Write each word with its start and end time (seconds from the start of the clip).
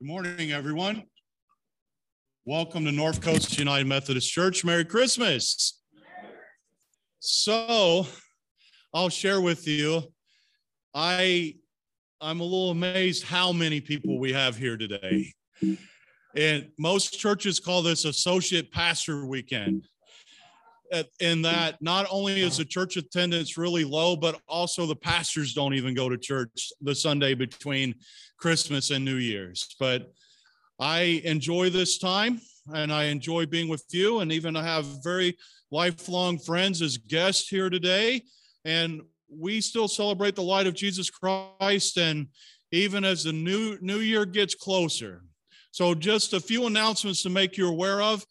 Good 0.00 0.06
morning, 0.06 0.52
everyone. 0.52 1.02
Welcome 2.46 2.86
to 2.86 2.90
North 2.90 3.20
Coast 3.20 3.58
United 3.58 3.86
Methodist 3.86 4.32
Church. 4.32 4.64
Merry 4.64 4.86
Christmas. 4.86 5.78
So, 7.18 8.06
I'll 8.94 9.10
share 9.10 9.42
with 9.42 9.68
you. 9.68 10.00
I 10.94 11.56
I'm 12.18 12.40
a 12.40 12.44
little 12.44 12.70
amazed 12.70 13.24
how 13.24 13.52
many 13.52 13.82
people 13.82 14.18
we 14.18 14.32
have 14.32 14.56
here 14.56 14.78
today. 14.78 15.34
And 16.34 16.70
most 16.78 17.20
churches 17.20 17.60
call 17.60 17.82
this 17.82 18.06
associate 18.06 18.72
pastor 18.72 19.26
weekend. 19.26 19.86
In 21.20 21.42
that 21.42 21.80
not 21.80 22.06
only 22.10 22.40
is 22.40 22.56
the 22.56 22.64
church 22.64 22.96
attendance 22.96 23.56
really 23.56 23.84
low, 23.84 24.16
but 24.16 24.40
also 24.48 24.86
the 24.86 24.96
pastors 24.96 25.54
don't 25.54 25.74
even 25.74 25.94
go 25.94 26.08
to 26.08 26.18
church 26.18 26.72
the 26.80 26.94
Sunday 26.94 27.34
between 27.34 27.94
Christmas 28.38 28.90
and 28.90 29.04
New 29.04 29.16
Year's. 29.16 29.76
But 29.78 30.12
I 30.80 31.22
enjoy 31.24 31.70
this 31.70 31.98
time 31.98 32.40
and 32.74 32.92
I 32.92 33.04
enjoy 33.04 33.46
being 33.46 33.68
with 33.68 33.84
you. 33.90 34.20
And 34.20 34.32
even 34.32 34.56
I 34.56 34.64
have 34.64 35.02
very 35.04 35.36
lifelong 35.70 36.38
friends 36.38 36.82
as 36.82 36.96
guests 36.96 37.48
here 37.48 37.70
today. 37.70 38.22
And 38.64 39.02
we 39.28 39.60
still 39.60 39.88
celebrate 39.88 40.34
the 40.34 40.42
light 40.42 40.66
of 40.66 40.74
Jesus 40.74 41.10
Christ. 41.10 41.98
And 41.98 42.28
even 42.72 43.04
as 43.04 43.24
the 43.24 43.32
new, 43.32 43.78
new 43.80 43.98
year 43.98 44.24
gets 44.24 44.54
closer. 44.54 45.22
So, 45.72 45.94
just 45.94 46.32
a 46.32 46.40
few 46.40 46.66
announcements 46.66 47.22
to 47.22 47.30
make 47.30 47.56
you 47.56 47.68
aware 47.68 48.02
of. 48.02 48.24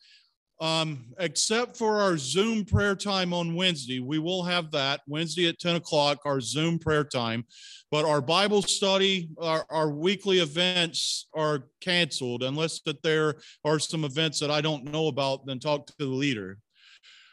Um, 0.62 1.05
except 1.20 1.77
for 1.77 2.02
our 2.02 2.18
Zoom 2.18 2.66
prayer 2.66 2.95
time 2.95 3.34
on 3.34 3.55
Wednesday, 3.55 4.02
we 4.02 4.20
will 4.20 4.44
have 4.44 4.72
that 4.72 5.00
Wednesday 5.08 5.48
at 5.48 5.58
10 5.58 5.77
o'clock, 5.77 6.20
our 6.26 6.41
Zoom 6.41 6.77
prayer 6.80 7.05
time. 7.05 7.45
But 7.91 8.04
our 8.04 8.20
Bible 8.20 8.62
study, 8.62 9.30
our, 9.40 9.66
our 9.70 9.90
weekly 9.90 10.40
events 10.40 11.27
are 11.34 11.70
canceled 11.80 12.44
unless 12.44 12.81
that 12.81 13.02
there 13.03 13.36
are 13.64 13.80
some 13.80 14.03
events 14.03 14.40
that 14.41 14.52
I 14.52 14.59
don't 14.59 14.84
know 14.84 15.08
about, 15.08 15.45
then 15.45 15.59
talk 15.59 15.88
to 15.88 15.94
the 15.98 16.06
leader. 16.06 16.58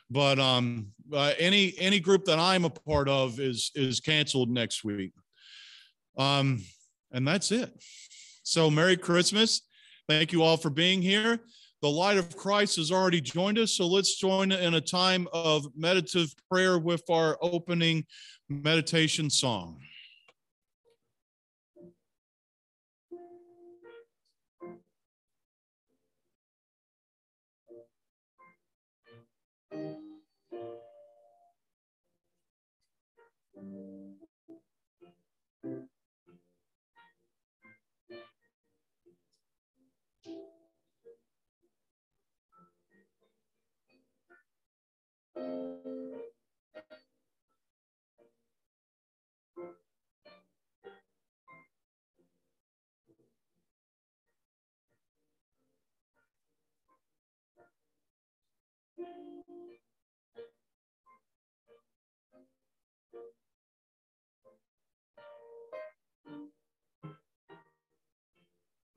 But 0.08 0.38
um, 0.38 0.92
uh, 1.12 1.32
any 1.36 1.74
any 1.78 1.98
group 1.98 2.26
that 2.26 2.38
I'm 2.38 2.64
a 2.64 2.70
part 2.70 3.08
of 3.08 3.40
is 3.40 3.72
is 3.74 3.98
canceled 3.98 4.50
next 4.50 4.84
week. 4.84 5.12
Um, 6.16 6.62
and 7.10 7.26
that's 7.26 7.50
it. 7.50 7.72
So 8.44 8.70
Merry 8.70 8.96
Christmas. 8.96 9.62
Thank 10.08 10.30
you 10.30 10.44
all 10.44 10.56
for 10.56 10.70
being 10.70 11.02
here. 11.02 11.40
The 11.82 11.90
light 11.90 12.16
of 12.16 12.36
Christ 12.36 12.76
has 12.76 12.90
already 12.90 13.20
joined 13.20 13.58
us, 13.58 13.72
so 13.72 13.86
let's 13.86 14.16
join 14.16 14.50
in 14.50 14.74
a 14.74 14.80
time 14.80 15.28
of 15.32 15.66
meditative 15.76 16.34
prayer 16.50 16.78
with 16.78 17.02
our 17.10 17.36
opening 17.42 18.06
meditation 18.48 19.28
song. 19.28 19.78
Thank 45.36 45.48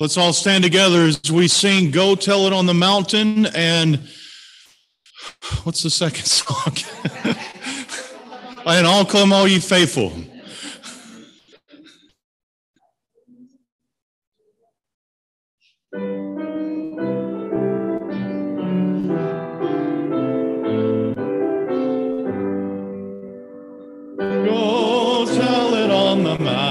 Let's 0.00 0.16
all 0.16 0.32
stand 0.32 0.64
together 0.64 1.02
as 1.02 1.30
we 1.30 1.46
sing 1.46 1.90
Go 1.90 2.14
Tell 2.14 2.46
It 2.46 2.54
on 2.54 2.64
the 2.64 2.72
Mountain. 2.72 3.44
And 3.54 4.08
what's 5.64 5.82
the 5.82 5.90
second 5.90 6.24
song? 6.24 6.74
and 8.64 8.86
all 8.86 9.04
come, 9.04 9.30
all 9.30 9.46
ye 9.46 9.58
faithful. 9.58 10.10
shone 26.20 26.26
a 26.26 26.69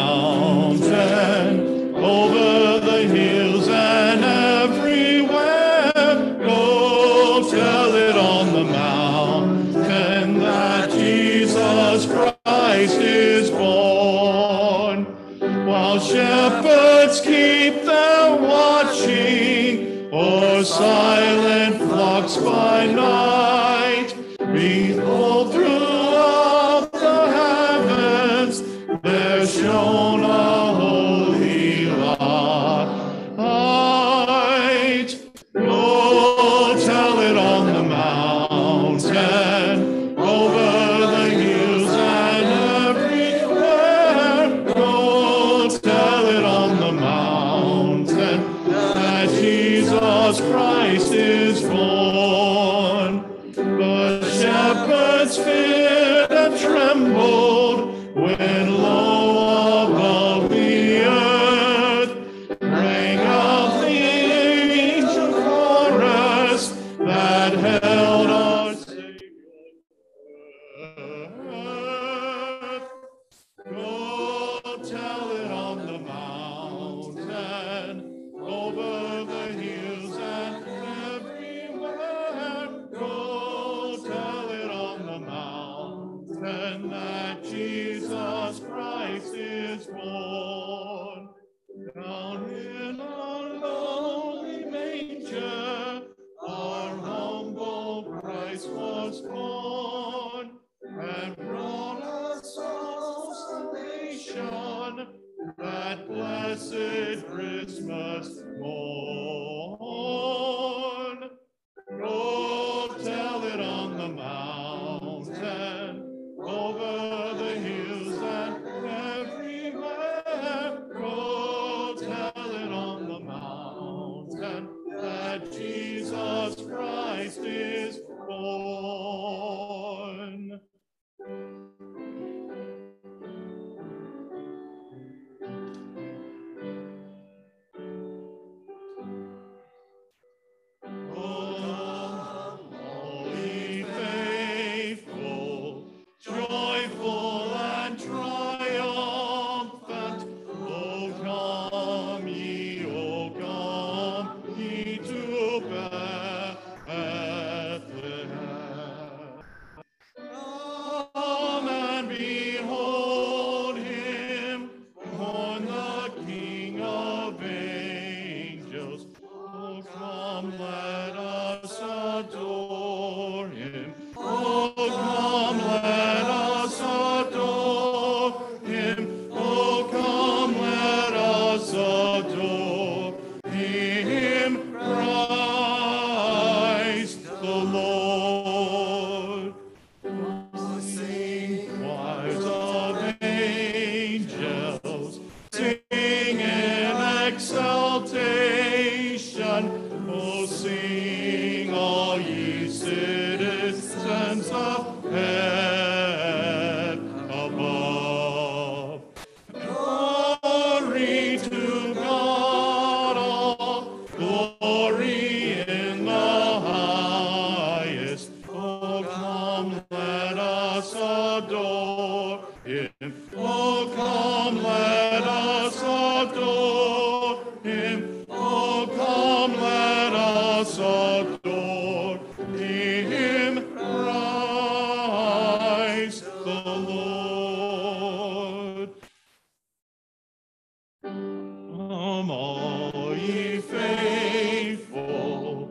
ye 243.20 243.60
faithful, 243.60 245.70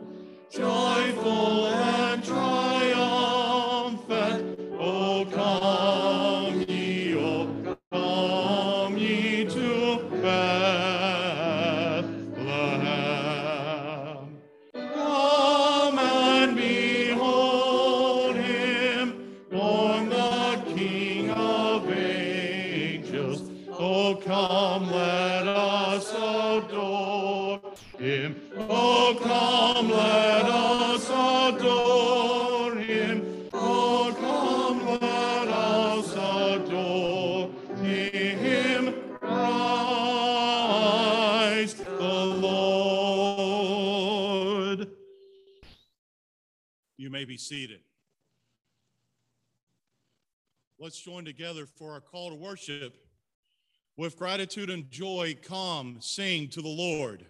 joyful 0.51 1.68
seated. 47.39 47.79
Let's 50.79 51.01
join 51.01 51.25
together 51.25 51.65
for 51.65 51.93
our 51.93 52.01
call 52.01 52.29
to 52.29 52.35
worship. 52.35 52.95
With 53.97 54.17
gratitude 54.17 54.69
and 54.69 54.89
joy, 54.89 55.35
come 55.41 55.97
sing 55.99 56.47
to 56.49 56.61
the 56.61 56.69
Lord. 56.69 57.25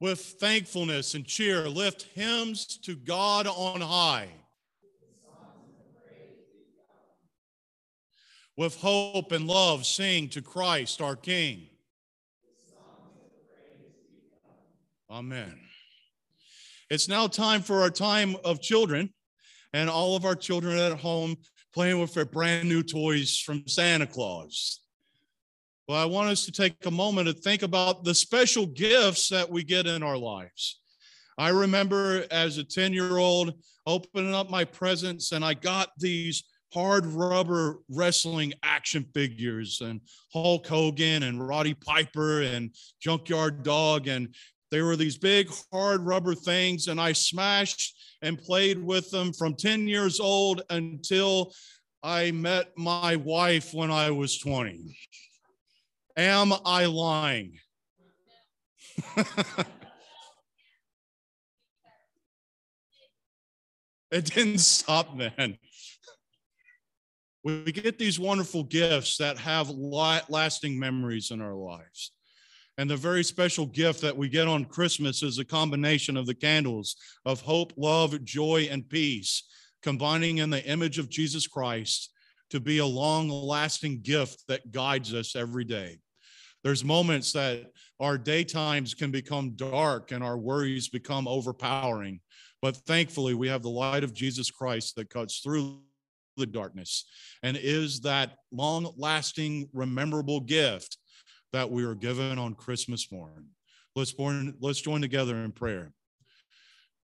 With 0.00 0.20
thankfulness 0.20 1.14
and 1.14 1.24
cheer, 1.24 1.68
lift 1.68 2.08
hymns 2.14 2.66
to 2.78 2.96
God 2.96 3.46
on 3.46 3.80
high. 3.80 4.28
With 8.56 8.76
hope 8.80 9.30
and 9.30 9.46
love, 9.46 9.86
sing 9.86 10.28
to 10.30 10.42
Christ 10.42 11.00
our 11.00 11.14
King. 11.14 11.68
Amen. 15.08 15.67
It's 16.90 17.08
now 17.08 17.26
time 17.26 17.60
for 17.60 17.82
our 17.82 17.90
time 17.90 18.36
of 18.44 18.62
children, 18.62 19.12
and 19.74 19.90
all 19.90 20.16
of 20.16 20.24
our 20.24 20.34
children 20.34 20.78
at 20.78 20.98
home 20.98 21.36
playing 21.74 22.00
with 22.00 22.14
their 22.14 22.24
brand 22.24 22.68
new 22.68 22.82
toys 22.82 23.38
from 23.38 23.66
Santa 23.66 24.06
Claus. 24.06 24.80
Well, 25.86 26.00
I 26.00 26.06
want 26.06 26.30
us 26.30 26.46
to 26.46 26.52
take 26.52 26.86
a 26.86 26.90
moment 26.90 27.28
to 27.28 27.34
think 27.34 27.62
about 27.62 28.04
the 28.04 28.14
special 28.14 28.66
gifts 28.66 29.28
that 29.28 29.50
we 29.50 29.64
get 29.64 29.86
in 29.86 30.02
our 30.02 30.16
lives. 30.16 30.80
I 31.36 31.50
remember 31.50 32.24
as 32.30 32.58
a 32.58 32.64
10 32.64 32.92
year 32.92 33.18
old 33.18 33.52
opening 33.86 34.34
up 34.34 34.50
my 34.50 34.64
presents, 34.64 35.32
and 35.32 35.44
I 35.44 35.54
got 35.54 35.90
these 35.98 36.44
hard 36.74 37.06
rubber 37.06 37.78
wrestling 37.90 38.52
action 38.62 39.06
figures 39.14 39.80
and 39.80 40.00
Hulk 40.32 40.66
Hogan 40.66 41.22
and 41.22 41.46
Roddy 41.46 41.74
Piper 41.74 42.42
and 42.42 42.74
Junkyard 43.00 43.62
Dog. 43.62 44.08
And 44.08 44.34
they 44.70 44.82
were 44.82 44.96
these 44.96 45.16
big 45.16 45.50
hard 45.72 46.02
rubber 46.02 46.34
things, 46.34 46.88
and 46.88 47.00
I 47.00 47.12
smashed 47.12 47.94
and 48.22 48.38
played 48.38 48.82
with 48.82 49.10
them 49.10 49.32
from 49.32 49.54
10 49.54 49.88
years 49.88 50.20
old 50.20 50.62
until 50.70 51.52
I 52.02 52.30
met 52.32 52.76
my 52.76 53.16
wife 53.16 53.72
when 53.72 53.90
I 53.90 54.10
was 54.10 54.38
20. 54.38 54.96
Am 56.16 56.52
I 56.64 56.86
lying? 56.86 57.58
it 64.10 64.24
didn't 64.24 64.58
stop 64.58 65.16
then. 65.16 65.58
We 67.44 67.72
get 67.72 67.98
these 67.98 68.18
wonderful 68.18 68.64
gifts 68.64 69.16
that 69.18 69.38
have 69.38 69.70
lasting 69.70 70.78
memories 70.78 71.30
in 71.30 71.40
our 71.40 71.54
lives. 71.54 72.12
And 72.78 72.88
the 72.88 72.96
very 72.96 73.24
special 73.24 73.66
gift 73.66 74.00
that 74.02 74.16
we 74.16 74.28
get 74.28 74.46
on 74.46 74.64
Christmas 74.64 75.24
is 75.24 75.38
a 75.38 75.44
combination 75.44 76.16
of 76.16 76.26
the 76.26 76.34
candles 76.34 76.94
of 77.24 77.40
hope, 77.40 77.72
love, 77.76 78.24
joy, 78.24 78.68
and 78.70 78.88
peace, 78.88 79.42
combining 79.82 80.38
in 80.38 80.48
the 80.48 80.64
image 80.64 81.00
of 81.00 81.10
Jesus 81.10 81.48
Christ 81.48 82.12
to 82.50 82.60
be 82.60 82.78
a 82.78 82.86
long 82.86 83.28
lasting 83.28 84.00
gift 84.02 84.44
that 84.46 84.70
guides 84.70 85.12
us 85.12 85.34
every 85.34 85.64
day. 85.64 85.98
There's 86.62 86.84
moments 86.84 87.32
that 87.32 87.72
our 87.98 88.16
daytimes 88.16 88.94
can 88.96 89.10
become 89.10 89.56
dark 89.56 90.12
and 90.12 90.22
our 90.22 90.38
worries 90.38 90.88
become 90.88 91.26
overpowering. 91.26 92.20
But 92.62 92.76
thankfully, 92.76 93.34
we 93.34 93.48
have 93.48 93.62
the 93.62 93.70
light 93.70 94.04
of 94.04 94.14
Jesus 94.14 94.52
Christ 94.52 94.94
that 94.96 95.10
cuts 95.10 95.40
through 95.40 95.80
the 96.36 96.46
darkness 96.46 97.06
and 97.42 97.56
is 97.56 98.00
that 98.02 98.36
long 98.52 98.92
lasting, 98.96 99.68
rememberable 99.72 100.40
gift 100.40 100.97
that 101.52 101.70
we 101.70 101.84
are 101.84 101.94
given 101.94 102.38
on 102.38 102.54
Christmas 102.54 103.10
morning. 103.10 103.46
Let's, 103.96 104.12
born, 104.12 104.54
let's 104.60 104.80
join 104.80 105.00
together 105.00 105.36
in 105.36 105.52
prayer. 105.52 105.92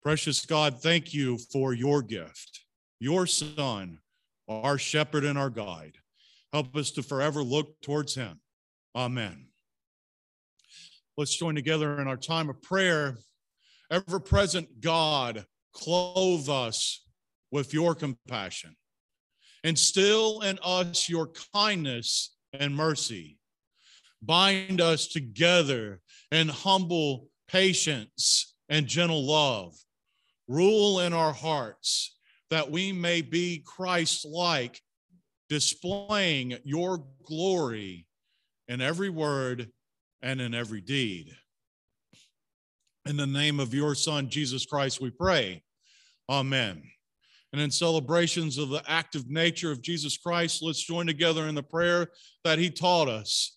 Precious 0.04 0.46
God, 0.46 0.82
thank 0.82 1.14
you 1.14 1.38
for 1.52 1.74
your 1.74 2.02
gift, 2.02 2.62
your 3.00 3.28
Son, 3.28 4.00
our 4.48 4.78
shepherd 4.78 5.26
and 5.26 5.38
our 5.38 5.50
guide. 5.50 5.98
Help 6.54 6.76
us 6.76 6.92
to 6.92 7.04
forever 7.04 7.44
look 7.44 7.82
towards 7.82 8.16
him. 8.16 8.40
Amen. 8.96 9.48
Let's 11.18 11.36
join 11.36 11.56
together 11.56 12.00
in 12.00 12.08
our 12.08 12.18
time 12.18 12.50
of 12.50 12.62
prayer. 12.62 13.18
Ever 13.92 14.20
present 14.20 14.80
God, 14.80 15.46
clothe 15.74 16.48
us 16.48 17.04
with 17.52 17.74
your 17.74 17.96
compassion. 17.96 18.76
Instill 19.64 20.42
in 20.42 20.60
us 20.64 21.10
your 21.10 21.32
kindness 21.54 22.36
and 22.54 22.76
mercy. 22.76 23.38
Bind 24.22 24.82
us 24.82 25.08
together 25.08 26.02
in 26.32 26.50
humble 26.50 27.30
patience 27.48 28.56
and 28.70 28.88
gentle 28.88 29.26
love. 29.26 29.76
Rule 30.48 31.00
in 31.02 31.14
our 31.14 31.34
hearts 31.34 32.18
that 32.50 32.72
we 32.72 32.92
may 32.92 33.22
be 33.22 33.64
Christ 33.66 34.26
like, 34.26 34.82
displaying 35.50 36.58
your 36.64 37.04
glory 37.26 38.06
in 38.68 38.82
every 38.82 39.10
word 39.10 39.70
and 40.22 40.42
in 40.42 40.54
every 40.54 40.82
deed. 40.82 41.36
In 43.06 43.16
the 43.16 43.28
name 43.28 43.60
of 43.60 43.74
your 43.74 43.96
Son, 43.96 44.30
Jesus 44.30 44.66
Christ, 44.66 45.00
we 45.00 45.10
pray. 45.10 45.64
Amen. 46.30 46.84
And 47.54 47.62
in 47.62 47.72
celebrations 47.72 48.58
of 48.58 48.70
the 48.70 48.84
active 48.88 49.30
nature 49.30 49.72
of 49.72 49.82
Jesus 49.82 50.18
Christ, 50.18 50.62
let's 50.62 50.84
join 50.84 51.08
together 51.08 51.48
in 51.48 51.56
the 51.56 51.64
prayer 51.64 52.10
that 52.44 52.60
he 52.60 52.70
taught 52.70 53.08
us 53.08 53.57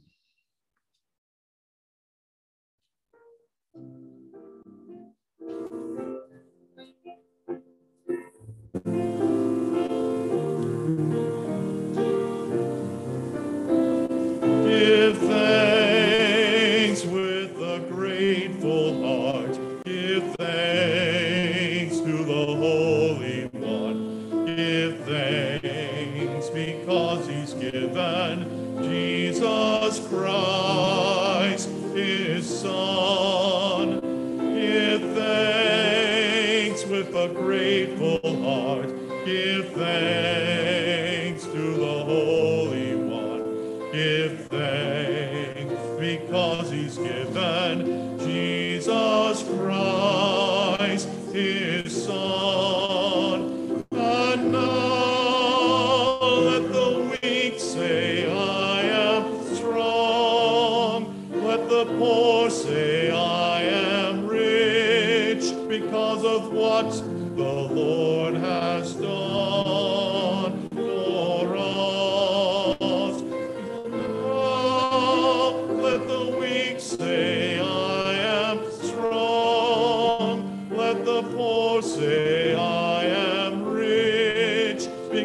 Give 39.31 39.65
thanks 39.77 40.50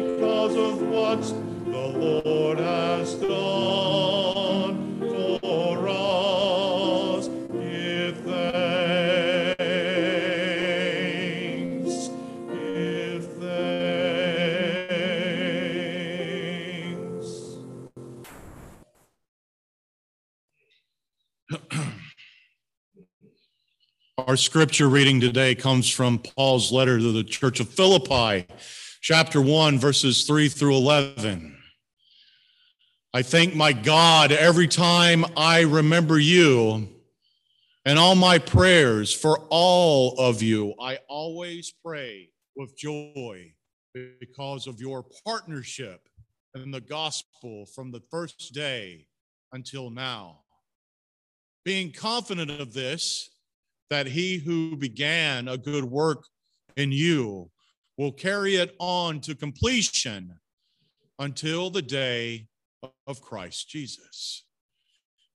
because 0.01 0.55
of 0.55 0.81
what 0.83 1.21
the 1.65 1.71
Lord 1.71 2.59
has 2.59 3.15
done 3.15 4.99
for 4.99 5.87
us. 5.89 7.27
Give 7.27 8.15
thanks. 8.17 8.39
Give 12.53 13.25
thanks. 13.39 14.07
Our 24.27 24.37
scripture 24.37 24.89
reading 24.89 25.19
today 25.21 25.55
comes 25.55 25.89
from 25.89 26.19
Paul's 26.19 26.71
letter 26.71 26.99
to 26.99 27.11
the 27.11 27.23
church 27.23 27.59
of 27.59 27.69
Philippi, 27.69 28.45
chapter 29.09 29.41
1, 29.41 29.79
verses 29.79 30.25
3 30.25 30.49
through 30.49 30.75
11. 30.75 31.57
I 33.13 33.21
thank 33.21 33.55
my 33.55 33.71
God 33.71 34.33
every 34.33 34.67
time 34.67 35.23
I 35.37 35.61
remember 35.61 36.19
you 36.19 36.89
and 37.85 37.97
all 37.97 38.15
my 38.15 38.37
prayers 38.37 39.13
for 39.13 39.47
all 39.49 40.19
of 40.19 40.41
you. 40.41 40.73
I 40.81 40.99
always 41.07 41.73
pray 41.85 42.31
with 42.57 42.77
joy 42.77 43.53
because 44.19 44.67
of 44.67 44.81
your 44.81 45.05
partnership 45.25 46.01
in 46.53 46.69
the 46.69 46.81
gospel 46.81 47.65
from 47.73 47.93
the 47.93 48.01
first 48.11 48.53
day 48.53 49.07
until 49.53 49.89
now. 49.89 50.41
Being 51.63 51.93
confident 51.93 52.51
of 52.51 52.73
this, 52.73 53.29
that 53.89 54.07
he 54.07 54.35
who 54.35 54.75
began 54.75 55.47
a 55.47 55.57
good 55.57 55.85
work 55.85 56.25
in 56.75 56.91
you 56.91 57.49
will 57.97 58.11
carry 58.11 58.55
it 58.55 58.75
on 58.79 59.19
to 59.21 59.35
completion 59.35 60.39
until 61.19 61.69
the 61.69 61.81
day 61.81 62.47
of 63.07 63.21
Christ 63.21 63.69
Jesus. 63.69 64.43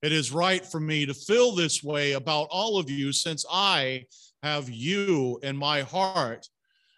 It 0.01 0.11
is 0.11 0.31
right 0.31 0.65
for 0.65 0.79
me 0.79 1.05
to 1.05 1.13
feel 1.13 1.53
this 1.53 1.83
way 1.83 2.13
about 2.13 2.47
all 2.49 2.77
of 2.77 2.89
you 2.89 3.11
since 3.11 3.45
I 3.49 4.05
have 4.41 4.69
you 4.69 5.39
in 5.43 5.55
my 5.55 5.81
heart. 5.81 6.47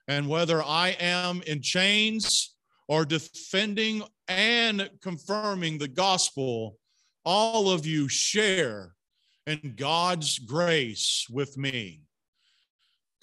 And 0.08 0.28
whether 0.28 0.64
I 0.64 0.96
am 1.00 1.42
in 1.48 1.62
chains 1.62 2.56
or 2.88 3.06
defending 3.06 4.04
and 4.28 4.90
confirming 5.02 5.78
the 5.78 5.88
gospel, 5.88 6.78
all 7.24 7.72
of 7.72 7.86
you 7.86 8.08
share 8.08 8.94
in 9.48 9.74
God's 9.76 10.40
grace 10.40 11.28
with 11.30 11.58
me. 11.58 12.05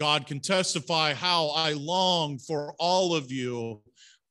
God 0.03 0.27
can 0.27 0.41
testify 0.41 1.15
how 1.15 1.51
I 1.51 1.75
long 1.75 2.37
for 2.37 2.75
all 2.81 3.15
of 3.15 3.31
you 3.31 3.81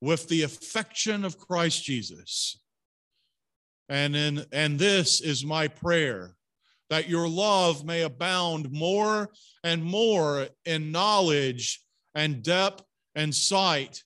with 0.01 0.28
the 0.28 0.44
affection 0.44 1.24
of 1.24 1.38
Christ 1.38 1.86
Jesus. 1.86 2.60
And 3.88 4.13
in 4.13 4.44
and 4.51 4.78
this 4.78 5.22
is 5.22 5.46
my 5.46 5.70
prayer 5.70 6.36
that 6.90 7.08
your 7.08 7.25
love 7.30 7.86
may 7.86 8.01
abound 8.01 8.70
more 8.70 9.30
and 9.63 9.82
more 9.82 10.50
in 10.66 10.92
knowledge 10.92 11.80
and 12.16 12.44
depth 12.44 12.84
and 13.16 13.34
sight 13.34 14.04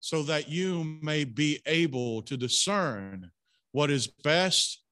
so 0.00 0.22
that 0.24 0.50
you 0.50 0.98
may 1.00 1.24
be 1.24 1.62
able 1.64 2.20
to 2.24 2.36
discern 2.36 3.30
what 3.70 3.90
is 3.90 4.06
best 4.06 4.82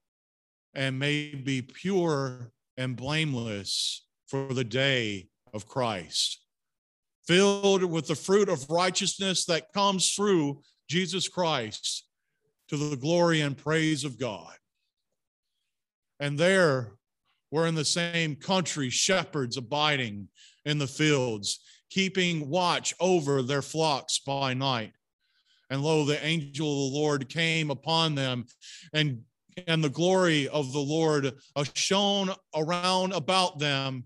and 0.73 0.97
may 0.97 1.35
be 1.35 1.61
pure 1.61 2.51
and 2.77 2.97
blameless 2.97 4.07
for 4.27 4.55
the 4.55 4.63
day 4.63 5.27
of 5.53 5.67
Christ. 5.67 6.39
filled 7.27 7.83
with 7.83 8.07
the 8.07 8.15
fruit 8.15 8.49
of 8.49 8.69
righteousness 8.69 9.45
that 9.45 9.71
comes 9.73 10.13
through 10.13 10.61
Jesus 10.89 11.27
Christ 11.27 12.05
to 12.67 12.77
the 12.77 12.95
glory 12.95 13.41
and 13.41 13.57
praise 13.57 14.03
of 14.03 14.19
God. 14.19 14.53
And 16.19 16.37
there 16.37 16.93
were 17.51 17.67
in 17.67 17.75
the 17.75 17.85
same 17.85 18.35
country 18.35 18.89
shepherds 18.89 19.57
abiding 19.57 20.29
in 20.65 20.77
the 20.77 20.87
fields, 20.87 21.59
keeping 21.89 22.49
watch 22.49 22.93
over 22.99 23.41
their 23.41 23.61
flocks 23.61 24.19
by 24.19 24.53
night. 24.53 24.93
And 25.69 25.81
lo, 25.83 26.05
the 26.05 26.23
angel 26.25 26.87
of 26.87 26.91
the 26.91 26.97
Lord 26.99 27.29
came 27.29 27.71
upon 27.71 28.15
them, 28.15 28.45
and 28.93 29.21
and 29.67 29.83
the 29.83 29.89
glory 29.89 30.47
of 30.47 30.71
the 30.71 30.79
Lord 30.79 31.33
uh, 31.55 31.65
shone 31.73 32.29
around 32.55 33.11
about 33.11 33.59
them, 33.59 34.05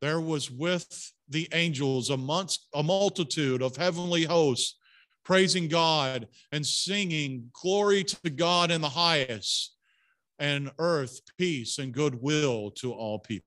there 0.00 0.20
was 0.20 0.50
with 0.50 1.12
the 1.28 1.48
angels 1.52 2.10
amongst 2.10 2.66
a 2.74 2.82
multitude 2.82 3.62
of 3.62 3.76
heavenly 3.76 4.24
hosts, 4.24 4.76
praising 5.24 5.68
God 5.68 6.26
and 6.52 6.66
singing 6.66 7.50
glory 7.52 8.04
to 8.04 8.30
God 8.30 8.70
in 8.70 8.80
the 8.80 8.88
highest 8.88 9.76
and 10.38 10.70
earth 10.78 11.20
peace 11.38 11.78
and 11.78 11.92
goodwill 11.92 12.70
to 12.72 12.92
all 12.92 13.18
people. 13.18 13.46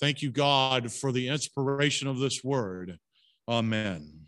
Thank 0.00 0.22
you, 0.22 0.32
God, 0.32 0.90
for 0.90 1.12
the 1.12 1.28
inspiration 1.28 2.08
of 2.08 2.18
this 2.18 2.42
word. 2.42 2.98
Amen. 3.46 4.22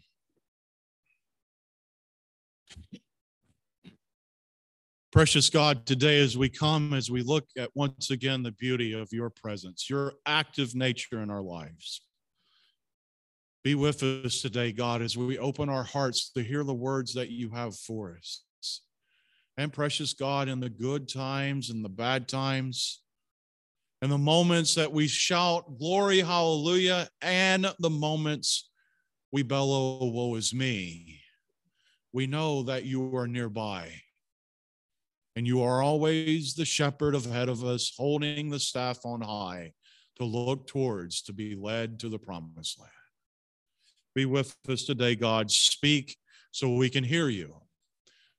Precious 5.14 5.48
God, 5.48 5.86
today 5.86 6.20
as 6.20 6.36
we 6.36 6.48
come, 6.48 6.92
as 6.92 7.08
we 7.08 7.22
look 7.22 7.44
at 7.56 7.70
once 7.76 8.10
again 8.10 8.42
the 8.42 8.50
beauty 8.50 8.94
of 8.94 9.12
your 9.12 9.30
presence, 9.30 9.88
your 9.88 10.14
active 10.26 10.74
nature 10.74 11.22
in 11.22 11.30
our 11.30 11.40
lives. 11.40 12.00
Be 13.62 13.76
with 13.76 14.02
us 14.02 14.42
today, 14.42 14.72
God, 14.72 15.02
as 15.02 15.16
we 15.16 15.38
open 15.38 15.68
our 15.68 15.84
hearts 15.84 16.32
to 16.32 16.42
hear 16.42 16.64
the 16.64 16.74
words 16.74 17.14
that 17.14 17.30
you 17.30 17.48
have 17.50 17.76
for 17.76 18.18
us 18.18 18.42
and 19.56 19.72
precious 19.72 20.14
God 20.14 20.48
in 20.48 20.58
the 20.58 20.68
good 20.68 21.08
times 21.08 21.70
and 21.70 21.84
the 21.84 21.88
bad 21.88 22.26
times, 22.26 23.00
and 24.02 24.10
the 24.10 24.18
moments 24.18 24.74
that 24.74 24.90
we 24.90 25.06
shout, 25.06 25.78
Glory, 25.78 26.22
hallelujah, 26.22 27.08
and 27.22 27.72
the 27.78 27.88
moments 27.88 28.68
we 29.30 29.44
bellow, 29.44 30.06
Woe 30.06 30.34
is 30.34 30.52
me. 30.52 31.20
We 32.12 32.26
know 32.26 32.64
that 32.64 32.84
you 32.84 33.14
are 33.16 33.28
nearby. 33.28 33.92
And 35.36 35.46
you 35.46 35.62
are 35.62 35.82
always 35.82 36.54
the 36.54 36.64
shepherd 36.64 37.14
ahead 37.14 37.48
of 37.48 37.64
us, 37.64 37.92
holding 37.96 38.50
the 38.50 38.60
staff 38.60 39.04
on 39.04 39.20
high 39.20 39.72
to 40.16 40.24
look 40.24 40.66
towards, 40.66 41.22
to 41.22 41.32
be 41.32 41.56
led 41.56 41.98
to 42.00 42.08
the 42.08 42.18
promised 42.18 42.78
land. 42.78 42.92
Be 44.14 44.26
with 44.26 44.56
us 44.68 44.84
today, 44.84 45.16
God. 45.16 45.50
Speak 45.50 46.16
so 46.52 46.74
we 46.74 46.88
can 46.88 47.02
hear 47.02 47.28
you. 47.28 47.56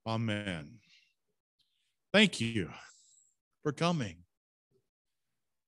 Amen. 0.07 0.75
Thank 2.13 2.39
you 2.39 2.69
for 3.61 3.73
coming. 3.73 4.17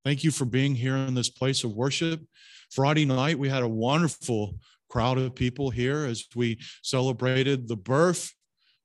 Thank 0.06 0.24
you 0.24 0.32
for 0.32 0.46
being 0.46 0.76
here 0.76 0.96
in 0.96 1.14
this 1.14 1.30
place 1.30 1.66
of 1.66 1.76
worship. 1.76 2.22
Friday 2.72 3.04
night, 3.04 3.38
we 3.38 3.50
had 3.50 3.64
a 3.64 3.68
wonderful 3.68 4.58
crowd 4.90 5.18
of 5.18 5.36
people 5.36 5.70
here 5.70 6.06
as 6.06 6.24
we 6.34 6.58
celebrated 6.82 7.68
the 7.68 7.76
birth 7.76 8.34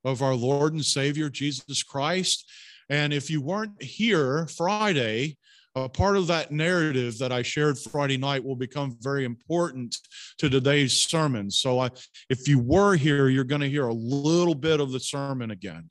of 0.05 0.23
our 0.23 0.35
Lord 0.35 0.75
and 0.75 0.85
Savior, 0.85 1.29
Jesus 1.29 1.83
Christ. 1.83 2.51
And 2.88 3.12
if 3.12 3.31
you 3.31 3.41
weren't 3.41 3.83
here 3.83 4.47
Friday, 4.49 5.37
a 5.75 5.88
part 5.88 6.17
of 6.17 6.27
that 6.27 6.51
narrative 6.51 7.19
that 7.19 7.33
I 7.33 7.43
shared 7.43 7.79
Friday 7.79 8.19
night 8.19 8.45
will 8.45 8.57
become 8.57 8.97
very 9.01 9.25
important 9.25 9.97
to 10.38 10.51
today's 10.51 10.93
sermon. 10.93 11.51
So, 11.51 11.79
I, 11.79 11.91
if 12.29 12.47
you 12.47 12.59
were 12.59 12.95
here, 12.95 13.29
you're 13.29 13.45
going 13.45 13.62
to 13.62 13.71
hear 13.71 13.87
a 13.87 13.95
little 13.95 14.55
bit 14.55 14.81
of 14.81 14.93
the 14.93 15.01
sermon 15.01 15.51
again 15.51 15.88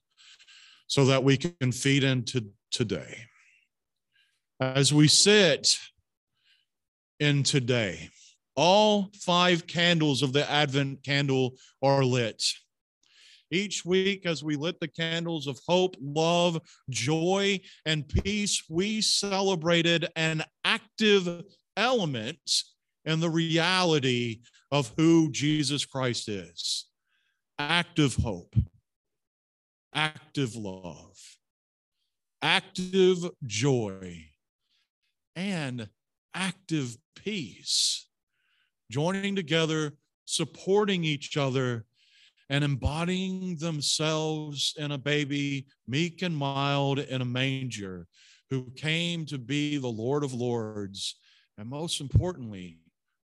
so 0.86 1.06
that 1.06 1.24
we 1.24 1.38
can 1.38 1.72
feed 1.72 2.04
into 2.04 2.46
today. 2.70 3.18
As 4.60 4.94
we 4.94 5.08
sit 5.08 5.80
in 7.20 7.42
today, 7.42 8.10
all 8.56 9.10
five 9.16 9.66
candles 9.66 10.22
of 10.22 10.34
the 10.34 10.50
Advent 10.50 11.04
candle 11.04 11.56
are 11.82 12.04
lit. 12.04 12.44
Each 13.52 13.84
week, 13.84 14.26
as 14.26 14.44
we 14.44 14.56
lit 14.56 14.80
the 14.80 14.88
candles 14.88 15.46
of 15.46 15.60
hope, 15.68 15.96
love, 16.02 16.60
joy, 16.90 17.60
and 17.86 18.08
peace, 18.08 18.64
we 18.70 19.02
celebrated 19.02 20.08
an 20.16 20.44
active 20.64 21.44
element 21.76 22.40
in 23.06 23.20
the 23.20 23.30
reality 23.30 24.40
of 24.72 24.94
who 24.96 25.30
Jesus 25.32 25.86
Christ 25.86 26.30
is. 26.30 26.88
Active 27.60 28.16
hope. 28.16 28.56
Active 29.94 30.56
love, 30.56 31.18
active 32.42 33.30
joy, 33.46 34.26
and 35.36 35.90
active 36.34 36.96
peace, 37.14 38.08
joining 38.90 39.36
together, 39.36 39.98
supporting 40.24 41.04
each 41.04 41.36
other, 41.36 41.86
and 42.52 42.66
embodying 42.66 43.56
themselves 43.56 44.76
in 44.78 44.92
a 44.92 44.98
baby, 44.98 45.66
meek 45.88 46.22
and 46.22 46.36
mild 46.36 47.00
in 47.00 47.22
a 47.22 47.26
manger, 47.26 48.06
who 48.50 48.70
came 48.76 49.26
to 49.26 49.38
be 49.38 49.78
the 49.78 49.88
Lord 49.88 50.22
of 50.26 50.34
Lords, 50.34 51.16
and 51.58 51.70
most 51.70 52.02
importantly, 52.02 52.80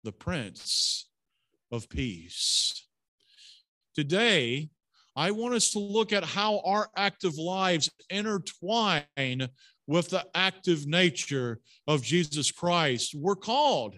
the 0.04 0.12
Prince 0.12 1.10
of 1.72 1.90
Peace. 1.90 2.86
Today, 3.96 4.70
I 5.16 5.32
want 5.32 5.56
us 5.56 5.72
to 5.72 5.80
look 5.80 6.14
at 6.14 6.24
how 6.24 6.60
our 6.60 6.92
active 6.96 7.36
lives 7.40 7.90
intertwine 8.12 9.50
with 9.88 10.10
the 10.10 10.24
active 10.36 10.86
nature 10.86 11.62
of 11.88 12.04
Jesus 12.04 12.52
Christ. 12.52 13.16
We're 13.18 13.36
called 13.36 13.98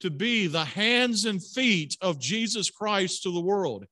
to 0.00 0.10
be 0.10 0.46
the 0.46 0.64
hands 0.64 1.26
and 1.26 1.44
feet 1.44 1.94
of 2.00 2.18
Jesus 2.18 2.70
Christ 2.70 3.24
to 3.24 3.30
the 3.30 3.40
world. 3.40 3.84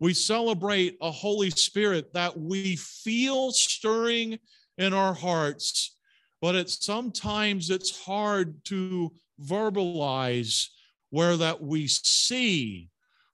We 0.00 0.14
celebrate 0.14 0.96
a 1.00 1.10
Holy 1.10 1.50
Spirit 1.50 2.12
that 2.14 2.38
we 2.38 2.76
feel 2.76 3.52
stirring 3.52 4.38
in 4.76 4.92
our 4.92 5.14
hearts, 5.14 5.96
but 6.40 6.54
it's 6.54 6.84
sometimes 6.84 7.70
it's 7.70 8.04
hard 8.04 8.64
to 8.66 9.12
verbalize 9.40 10.68
where 11.10 11.36
that 11.36 11.62
we 11.62 11.86
see 11.86 12.90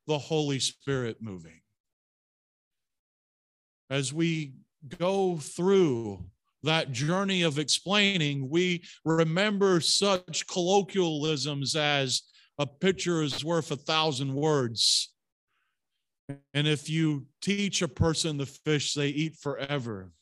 the 0.06 0.18
Holy 0.18 0.58
Spirit 0.58 1.16
moving 1.20 1.60
as 3.90 4.12
we 4.12 4.54
go 4.98 5.36
through 5.36 6.24
that 6.62 6.92
journey 6.92 7.42
of 7.42 7.58
explaining, 7.58 8.48
we 8.48 8.82
remember 9.04 9.80
such 9.80 10.46
colloquialisms 10.46 11.74
as 11.74 12.22
a 12.58 12.66
picture 12.66 13.22
is 13.22 13.44
worth 13.44 13.70
a 13.70 13.76
thousand 13.76 14.32
words. 14.32 15.09
And 16.54 16.66
if 16.68 16.88
you 16.88 17.26
teach 17.40 17.82
a 17.82 17.88
person 17.88 18.36
the 18.36 18.46
fish, 18.46 18.94
they 18.94 19.08
eat 19.08 19.36
forever. 19.36 20.12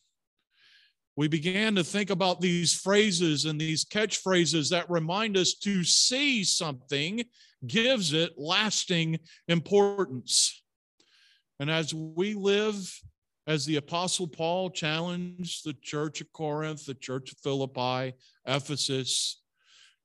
We 1.17 1.27
began 1.27 1.75
to 1.75 1.83
think 1.83 2.11
about 2.11 2.41
these 2.41 2.75
phrases 2.75 3.45
and 3.45 3.61
these 3.61 3.85
catchphrases 3.85 4.71
that 4.71 4.89
remind 4.89 5.37
us 5.37 5.55
to 5.65 5.83
see 5.83 6.45
something 6.45 7.25
gives 7.67 8.13
it 8.13 8.35
lasting 8.37 9.19
importance. 9.49 10.63
And 11.59 11.71
as 11.71 11.93
we 11.93 12.35
live 12.35 12.89
as 13.49 13.67
the 13.67 13.77
Apostle 13.77 14.29
Paul 14.29 14.71
challenged 14.71 15.65
the 15.65 15.75
church 15.83 16.21
of 16.21 16.33
Corinth, 16.33 16.85
the 16.85 16.95
church 16.95 17.33
of 17.33 17.39
Philippi, 17.39 18.15
Ephesus, 18.47 19.43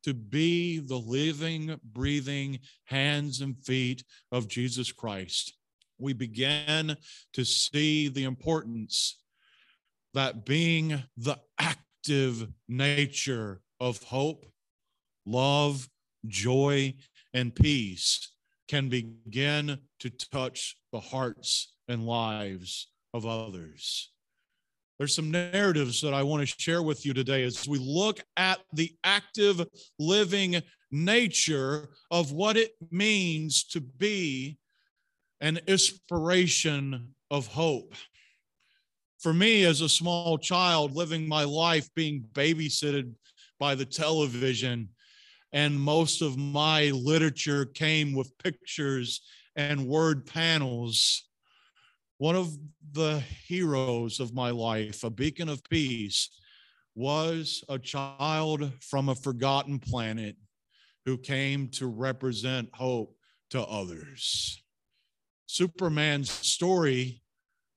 to 0.04 0.14
be 0.14 0.80
the 0.80 0.98
living, 0.98 1.80
breathing 1.84 2.60
hands 2.86 3.42
and 3.42 3.58
feet 3.64 4.04
of 4.32 4.48
Jesus 4.48 4.92
Christ. 4.92 5.56
We 6.04 6.12
began 6.12 6.98
to 7.32 7.46
see 7.46 8.10
the 8.10 8.26
importance 8.26 9.22
that 10.14 10.46
being 10.46 11.02
the 11.16 11.38
active 11.58 12.50
nature 12.68 13.62
of 13.80 14.04
hope, 14.04 14.46
love, 15.26 15.88
joy, 16.28 16.96
and 17.34 17.56
peace 17.56 18.34
can 18.68 18.90
begin 18.90 19.80
to 20.02 20.10
touch 20.10 20.76
the 20.92 21.00
hearts 21.00 21.74
and 21.88 22.06
lives 22.06 22.90
of 23.14 23.26
others. 23.26 24.12
There's 25.00 25.16
some 25.16 25.32
narratives 25.32 26.02
that 26.02 26.14
I 26.14 26.24
want 26.24 26.42
to 26.46 26.56
share 26.62 26.84
with 26.84 27.06
you 27.06 27.14
today 27.14 27.44
as 27.44 27.66
we 27.66 27.78
look 27.80 28.20
at 28.36 28.60
the 28.74 28.94
active 29.06 29.66
living 29.98 30.62
nature 30.92 31.92
of 32.12 32.34
what 32.34 32.58
it 32.58 32.74
means 32.92 33.64
to 33.68 33.80
be 33.80 34.58
an 35.44 35.60
inspiration 35.68 37.14
of 37.30 37.48
hope. 37.48 37.96
For 39.20 39.34
me, 39.34 39.66
as 39.66 39.82
a 39.82 39.90
small 39.90 40.38
child, 40.38 40.96
living 40.96 41.28
my 41.28 41.44
life 41.44 41.94
being 41.96 42.24
babysitted 42.32 43.14
by 43.60 43.76
the 43.76 43.86
television, 43.86 44.88
and 45.52 45.78
most 45.78 46.22
of 46.22 46.38
my 46.38 46.92
literature 46.92 47.66
came 47.66 48.14
with 48.14 48.38
pictures 48.38 49.20
and 49.58 49.86
word 49.86 50.26
panels. 50.26 51.24
One 52.20 52.38
of 52.38 52.58
the 52.94 53.22
heroes 53.46 54.22
of 54.22 54.34
my 54.34 54.52
life, 54.52 55.04
a 55.04 55.10
beacon 55.10 55.50
of 55.50 55.62
peace, 55.70 56.30
was 56.96 57.66
a 57.68 57.78
child 57.78 58.72
from 58.80 59.10
a 59.10 59.16
forgotten 59.16 59.78
planet 59.80 60.38
who 61.06 61.18
came 61.18 61.68
to 61.72 61.88
represent 61.88 62.70
hope 62.74 63.14
to 63.50 63.62
others. 63.62 64.63
Superman's 65.46 66.32
story 66.32 67.22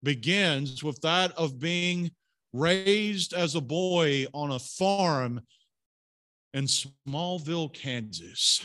begins 0.03 0.83
with 0.83 1.01
that 1.01 1.33
of 1.33 1.59
being 1.59 2.11
raised 2.53 3.35
as 3.35 3.55
a 3.55 3.61
boy 3.61 4.27
on 4.33 4.53
a 4.53 4.59
farm 4.59 5.41
in 6.55 6.65
Smallville, 6.65 7.73
Kansas. 7.73 8.65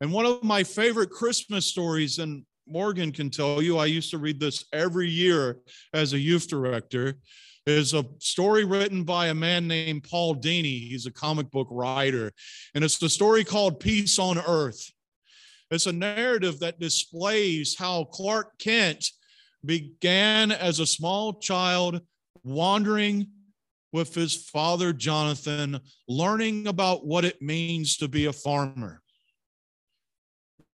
And 0.00 0.12
one 0.12 0.26
of 0.26 0.44
my 0.44 0.62
favorite 0.62 1.10
Christmas 1.10 1.66
stories, 1.66 2.18
and 2.18 2.44
Morgan 2.68 3.10
can 3.10 3.30
tell 3.30 3.60
you, 3.60 3.78
I 3.78 3.86
used 3.86 4.10
to 4.10 4.18
read 4.18 4.38
this 4.38 4.64
every 4.72 5.08
year 5.08 5.58
as 5.92 6.12
a 6.12 6.18
youth 6.18 6.48
director, 6.48 7.16
is 7.66 7.94
a 7.94 8.04
story 8.18 8.64
written 8.64 9.02
by 9.04 9.26
a 9.26 9.34
man 9.34 9.66
named 9.66 10.04
Paul 10.04 10.36
Dini. 10.36 10.88
He's 10.88 11.06
a 11.06 11.10
comic 11.10 11.50
book 11.50 11.68
writer. 11.70 12.32
And 12.74 12.84
it's 12.84 12.98
the 12.98 13.08
story 13.08 13.44
called 13.44 13.80
Peace 13.80 14.18
on 14.18 14.38
Earth. 14.38 14.90
It's 15.70 15.86
a 15.86 15.92
narrative 15.92 16.60
that 16.60 16.80
displays 16.80 17.76
how 17.76 18.04
Clark 18.04 18.58
Kent 18.58 19.10
began 19.64 20.50
as 20.50 20.80
a 20.80 20.86
small 20.86 21.34
child 21.34 22.00
wandering 22.42 23.26
with 23.92 24.14
his 24.14 24.34
father 24.34 24.92
Jonathan, 24.92 25.80
learning 26.08 26.66
about 26.66 27.06
what 27.06 27.24
it 27.24 27.40
means 27.42 27.96
to 27.98 28.08
be 28.08 28.26
a 28.26 28.32
farmer. 28.32 29.02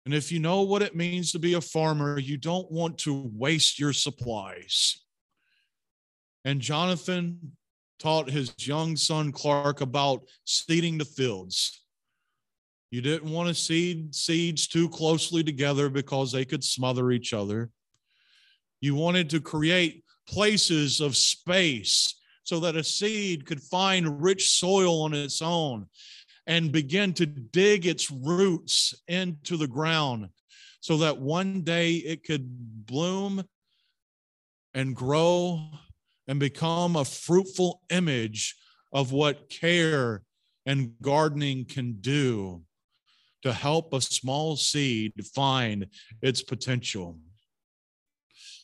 And 0.04 0.14
if 0.14 0.32
you 0.32 0.40
know 0.40 0.62
what 0.62 0.82
it 0.82 0.96
means 0.96 1.32
to 1.32 1.38
be 1.38 1.54
a 1.54 1.60
farmer, 1.60 2.18
you 2.18 2.36
don't 2.36 2.70
want 2.70 2.98
to 2.98 3.30
waste 3.34 3.78
your 3.78 3.92
supplies. 3.92 5.00
And 6.44 6.60
Jonathan 6.60 7.52
taught 8.00 8.28
his 8.28 8.52
young 8.58 8.96
son 8.96 9.30
Clark 9.30 9.80
about 9.80 10.22
seeding 10.44 10.98
the 10.98 11.04
fields. 11.04 11.81
You 12.92 13.00
didn't 13.00 13.32
want 13.32 13.48
to 13.48 13.54
seed 13.54 14.14
seeds 14.14 14.68
too 14.68 14.86
closely 14.86 15.42
together 15.42 15.88
because 15.88 16.30
they 16.30 16.44
could 16.44 16.62
smother 16.62 17.10
each 17.10 17.32
other. 17.32 17.70
You 18.82 18.94
wanted 18.94 19.30
to 19.30 19.40
create 19.40 20.04
places 20.28 21.00
of 21.00 21.16
space 21.16 22.20
so 22.44 22.60
that 22.60 22.76
a 22.76 22.84
seed 22.84 23.46
could 23.46 23.62
find 23.62 24.22
rich 24.22 24.50
soil 24.50 25.04
on 25.04 25.14
its 25.14 25.40
own 25.40 25.86
and 26.46 26.70
begin 26.70 27.14
to 27.14 27.24
dig 27.24 27.86
its 27.86 28.10
roots 28.10 28.92
into 29.08 29.56
the 29.56 29.66
ground 29.66 30.28
so 30.80 30.98
that 30.98 31.16
one 31.16 31.62
day 31.62 31.94
it 31.94 32.24
could 32.24 32.46
bloom 32.84 33.42
and 34.74 34.94
grow 34.94 35.62
and 36.28 36.38
become 36.38 36.96
a 36.96 37.06
fruitful 37.06 37.80
image 37.88 38.54
of 38.92 39.12
what 39.12 39.48
care 39.48 40.24
and 40.66 40.92
gardening 41.00 41.64
can 41.64 41.94
do 42.02 42.62
to 43.42 43.52
help 43.52 43.92
a 43.92 44.00
small 44.00 44.56
seed 44.56 45.12
find 45.34 45.86
its 46.22 46.42
potential. 46.42 47.18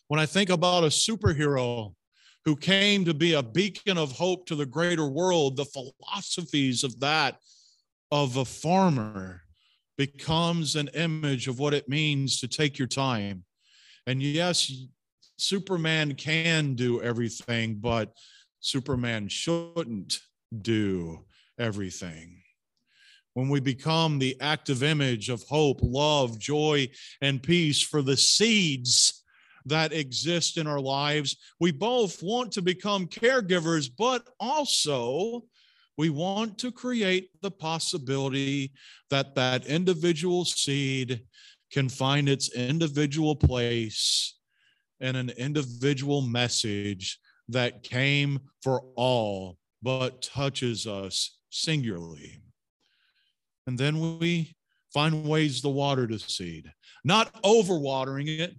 When 0.08 0.20
I 0.20 0.26
think 0.26 0.50
about 0.50 0.84
a 0.84 0.88
superhero 0.88 1.94
who 2.44 2.56
came 2.56 3.04
to 3.04 3.12
be 3.12 3.34
a 3.34 3.42
beacon 3.42 3.98
of 3.98 4.12
hope 4.12 4.46
to 4.46 4.54
the 4.54 4.66
greater 4.66 5.06
world, 5.06 5.56
the 5.56 5.66
philosophies 5.66 6.82
of 6.84 6.98
that 7.00 7.38
of 8.10 8.36
a 8.36 8.44
farmer 8.44 9.42
becomes 9.98 10.76
an 10.76 10.88
image 10.94 11.48
of 11.48 11.58
what 11.58 11.74
it 11.74 11.88
means 11.88 12.40
to 12.40 12.48
take 12.48 12.78
your 12.78 12.88
time. 12.88 13.44
And 14.06 14.22
yes, 14.22 14.72
Superman 15.36 16.14
can 16.14 16.74
do 16.74 17.02
everything, 17.02 17.74
but 17.74 18.14
Superman 18.60 19.28
shouldn't 19.28 20.20
do 20.62 21.24
everything. 21.58 22.42
When 23.38 23.48
we 23.48 23.60
become 23.60 24.18
the 24.18 24.36
active 24.40 24.82
image 24.82 25.28
of 25.28 25.44
hope, 25.44 25.78
love, 25.80 26.40
joy, 26.40 26.88
and 27.20 27.40
peace 27.40 27.80
for 27.80 28.02
the 28.02 28.16
seeds 28.16 29.22
that 29.64 29.92
exist 29.92 30.58
in 30.58 30.66
our 30.66 30.80
lives, 30.80 31.36
we 31.60 31.70
both 31.70 32.20
want 32.20 32.50
to 32.54 32.62
become 32.62 33.06
caregivers, 33.06 33.88
but 33.96 34.26
also 34.40 35.44
we 35.96 36.10
want 36.10 36.58
to 36.58 36.72
create 36.72 37.30
the 37.40 37.52
possibility 37.52 38.72
that 39.08 39.36
that 39.36 39.66
individual 39.66 40.44
seed 40.44 41.20
can 41.70 41.88
find 41.88 42.28
its 42.28 42.52
individual 42.56 43.36
place 43.36 44.36
and 44.98 45.16
an 45.16 45.30
individual 45.38 46.22
message 46.22 47.20
that 47.48 47.84
came 47.84 48.40
for 48.64 48.82
all 48.96 49.58
but 49.80 50.22
touches 50.22 50.88
us 50.88 51.38
singularly. 51.50 52.42
And 53.68 53.76
then 53.76 54.18
we 54.18 54.56
find 54.94 55.28
ways 55.28 55.60
to 55.60 55.68
water 55.68 56.06
the 56.06 56.18
seed, 56.18 56.72
not 57.04 57.30
overwatering 57.42 58.40
it, 58.40 58.56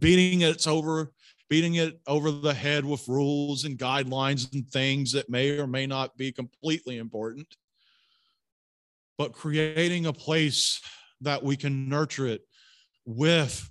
beating 0.00 0.40
it 0.40 0.66
over 0.66 1.12
beating 1.48 1.76
it 1.76 2.00
over 2.06 2.30
the 2.32 2.52
head 2.52 2.84
with 2.84 3.08
rules 3.08 3.64
and 3.64 3.78
guidelines 3.78 4.52
and 4.52 4.68
things 4.68 5.12
that 5.12 5.30
may 5.30 5.58
or 5.58 5.66
may 5.66 5.86
not 5.86 6.14
be 6.18 6.30
completely 6.30 6.98
important, 6.98 7.46
but 9.16 9.32
creating 9.32 10.04
a 10.04 10.12
place 10.12 10.78
that 11.22 11.42
we 11.42 11.56
can 11.56 11.88
nurture 11.88 12.26
it 12.26 12.42
with 13.06 13.66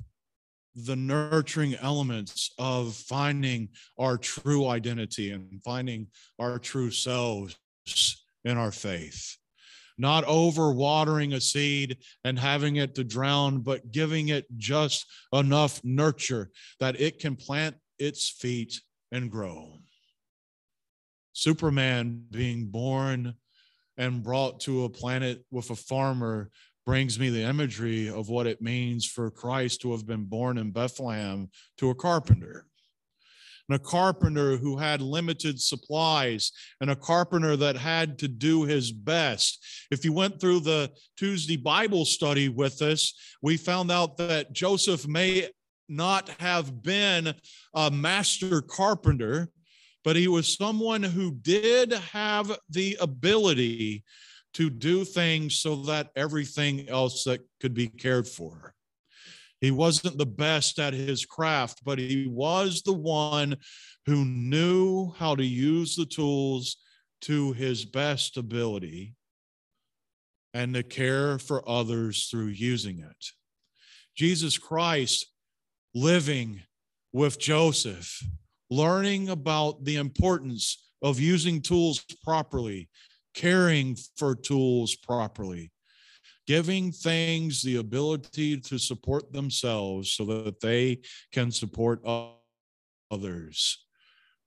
the 0.74 0.96
nurturing 0.96 1.76
elements 1.76 2.52
of 2.58 2.96
finding 2.96 3.68
our 4.00 4.18
true 4.18 4.68
identity 4.68 5.32
and 5.32 5.62
finding 5.64 6.08
our 6.40 6.58
true 6.58 6.90
selves 6.90 7.58
in 8.44 8.58
our 8.58 8.72
faith 8.72 9.38
not 9.98 10.24
over 10.26 10.72
watering 10.72 11.34
a 11.34 11.42
seed 11.42 11.98
and 12.24 12.38
having 12.38 12.76
it 12.78 12.96
to 12.96 13.04
drown, 13.04 13.60
but 13.60 13.92
giving 13.92 14.30
it 14.30 14.46
just 14.58 15.06
enough 15.34 15.82
nurture 15.84 16.52
that 16.80 17.00
it 17.00 17.20
can 17.20 17.36
plant 17.36 17.76
its 18.00 18.30
feet 18.30 18.82
and 19.12 19.32
grow. 19.32 19.78
Superman 21.34 22.26
being 22.32 22.68
born 22.68 23.36
and 23.98 24.24
brought 24.24 24.60
to 24.62 24.86
a 24.86 24.90
planet 24.90 25.44
with 25.52 25.70
a 25.70 25.76
farmer 25.76 26.50
brings 26.86 27.20
me 27.20 27.30
the 27.30 27.44
imagery 27.44 28.10
of 28.10 28.30
what 28.30 28.48
it 28.48 28.62
means 28.62 29.06
for 29.06 29.30
Christ 29.30 29.82
to 29.82 29.92
have 29.92 30.08
been 30.08 30.24
born 30.24 30.58
in 30.58 30.72
Bethlehem 30.72 31.50
to 31.78 31.90
a 31.90 31.96
carpenter 31.96 32.66
and 33.70 33.76
a 33.76 33.80
carpenter 33.80 34.58
who 34.58 34.78
had 34.78 35.02
limited 35.02 35.60
supplies, 35.60 36.52
and 36.82 36.90
a 36.90 36.96
carpenter 36.96 37.56
that 37.58 37.76
had 37.76 38.18
to 38.20 38.28
do 38.28 38.64
his 38.64 38.92
best. 38.92 39.64
If 39.92 40.06
you 40.06 40.14
went 40.14 40.40
through 40.40 40.62
the 40.62 40.92
Tuesday 41.18 41.58
Bible 41.58 42.06
study 42.06 42.50
with 42.50 42.82
us, 42.82 43.14
we 43.42 43.58
found 43.58 43.92
out 43.92 44.18
that 44.18 44.54
Joseph 44.54 45.08
may 45.08 45.50
not 45.90 46.30
have 46.40 46.82
been 46.82 47.34
a 47.74 47.92
master 47.92 48.62
carpenter, 48.62 49.50
but 50.04 50.16
he 50.16 50.28
was 50.28 50.56
someone 50.56 51.04
who 51.04 51.32
did 51.32 51.92
have 51.92 52.58
the 52.70 52.98
ability 53.02 54.04
to 54.54 54.70
do 54.70 55.06
things 55.06 55.60
so 55.60 55.76
that 55.84 56.10
everything 56.16 56.88
else 56.90 57.24
that 57.26 57.42
could 57.60 57.74
be 57.74 57.88
cared 57.88 58.28
for. 58.28 58.74
He 59.60 59.72
wasn't 59.72 60.18
the 60.18 60.26
best 60.26 60.80
at 60.80 60.94
his 60.94 61.26
craft, 61.26 61.84
but 61.84 61.98
he 61.98 62.28
was 62.28 62.82
the 62.82 62.94
one 62.94 63.58
who 64.06 64.24
knew 64.24 65.14
how 65.18 65.36
to 65.36 65.46
use 65.46 65.96
the 65.96 66.06
tools 66.06 66.78
to 67.22 67.54
his 67.54 67.84
best 67.84 68.38
ability 68.38 69.16
and 70.54 70.74
to 70.76 70.84
care 70.84 71.40
for 71.40 71.68
others 71.68 72.28
through 72.30 72.48
using 72.48 73.00
it. 73.00 73.26
Jesus 74.16 74.58
Christ 74.58 75.28
living 75.94 76.62
with 77.12 77.40
Joseph, 77.40 78.22
learning 78.70 79.30
about 79.30 79.84
the 79.84 79.96
importance 79.96 80.90
of 81.02 81.20
using 81.20 81.62
tools 81.62 82.04
properly, 82.24 82.90
caring 83.34 83.96
for 84.16 84.36
tools 84.36 84.96
properly, 84.96 85.72
giving 86.48 86.92
things 86.92 87.62
the 87.62 87.76
ability 87.76 88.58
to 88.62 88.78
support 88.80 89.32
themselves 89.34 90.14
so 90.14 90.24
that 90.24 90.60
they 90.62 91.00
can 91.32 91.52
support 91.52 92.02
others 93.12 93.86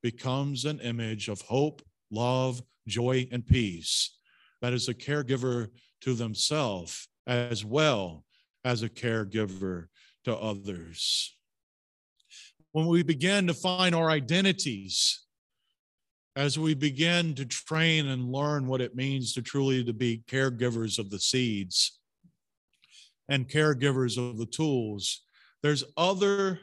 becomes 0.03 0.65
an 0.65 0.81
image 0.81 1.29
of 1.29 1.43
hope, 1.43 1.83
love, 2.11 2.63
joy, 2.89 3.29
and 3.31 3.47
peace. 3.47 4.17
That 4.63 4.73
is 4.73 4.89
a 4.89 4.95
caregiver 4.95 5.69
to 6.01 6.15
themselves 6.15 7.07
as 7.27 7.65
well 7.65 8.25
as 8.65 8.83
a 8.83 8.89
caregiver 8.89 9.87
to 10.25 10.35
others. 10.35 11.37
When 12.73 12.87
we 12.87 13.03
begin 13.03 13.47
to 13.47 13.55
find 13.55 13.95
our 13.95 14.11
identities, 14.11 15.21
as 16.37 16.59
we 16.59 16.75
begin 16.75 17.35
to 17.35 17.45
train 17.45 18.09
and 18.09 18.33
learn 18.33 18.67
what 18.67 18.81
it 18.81 18.95
means 18.95 19.35
to 19.35 19.43
truly 19.43 19.85
to 19.85 19.93
be 19.93 20.23
caregivers 20.29 20.99
of 20.99 21.11
the 21.11 21.19
seeds 21.19 21.99
and 23.29 23.49
caregivers 23.49 24.17
of 24.17 24.39
the 24.39 24.47
tools, 24.47 25.23
there's 25.63 25.85
other 25.97 26.61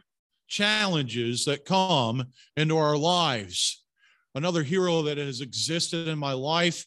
challenges 0.48 1.46
that 1.46 1.66
come 1.66 2.26
into 2.56 2.78
our 2.78 2.98
lives. 2.98 3.84
Another 4.36 4.64
hero 4.64 5.02
that 5.04 5.18
has 5.18 5.42
existed 5.42 6.08
in 6.08 6.18
my 6.18 6.34
life 6.34 6.86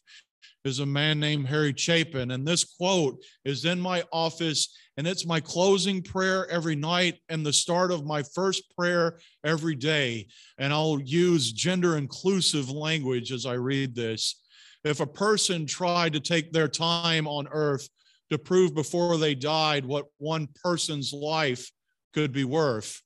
is 0.63 0.79
a 0.79 0.85
man 0.85 1.19
named 1.19 1.47
Harry 1.47 1.73
Chapin. 1.75 2.31
And 2.31 2.47
this 2.47 2.63
quote 2.63 3.23
is 3.45 3.65
in 3.65 3.79
my 3.79 4.03
office, 4.11 4.75
and 4.97 5.07
it's 5.07 5.25
my 5.25 5.39
closing 5.39 6.01
prayer 6.01 6.49
every 6.49 6.75
night 6.75 7.19
and 7.29 7.45
the 7.45 7.53
start 7.53 7.91
of 7.91 8.05
my 8.05 8.23
first 8.35 8.75
prayer 8.77 9.19
every 9.43 9.75
day. 9.75 10.27
And 10.57 10.71
I'll 10.71 10.99
use 11.01 11.51
gender 11.51 11.97
inclusive 11.97 12.69
language 12.69 13.31
as 13.31 13.45
I 13.45 13.53
read 13.53 13.95
this. 13.95 14.41
If 14.83 14.99
a 14.99 15.07
person 15.07 15.65
tried 15.65 16.13
to 16.13 16.19
take 16.19 16.51
their 16.51 16.67
time 16.67 17.27
on 17.27 17.47
earth 17.51 17.87
to 18.29 18.37
prove 18.37 18.73
before 18.73 19.17
they 19.17 19.35
died 19.35 19.85
what 19.85 20.07
one 20.17 20.47
person's 20.63 21.13
life 21.13 21.69
could 22.13 22.31
be 22.31 22.43
worth, 22.43 23.01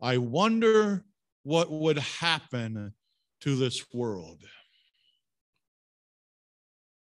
I 0.00 0.18
wonder 0.18 1.04
what 1.42 1.70
would 1.70 1.98
happen 1.98 2.92
to 3.40 3.56
this 3.56 3.84
world. 3.92 4.42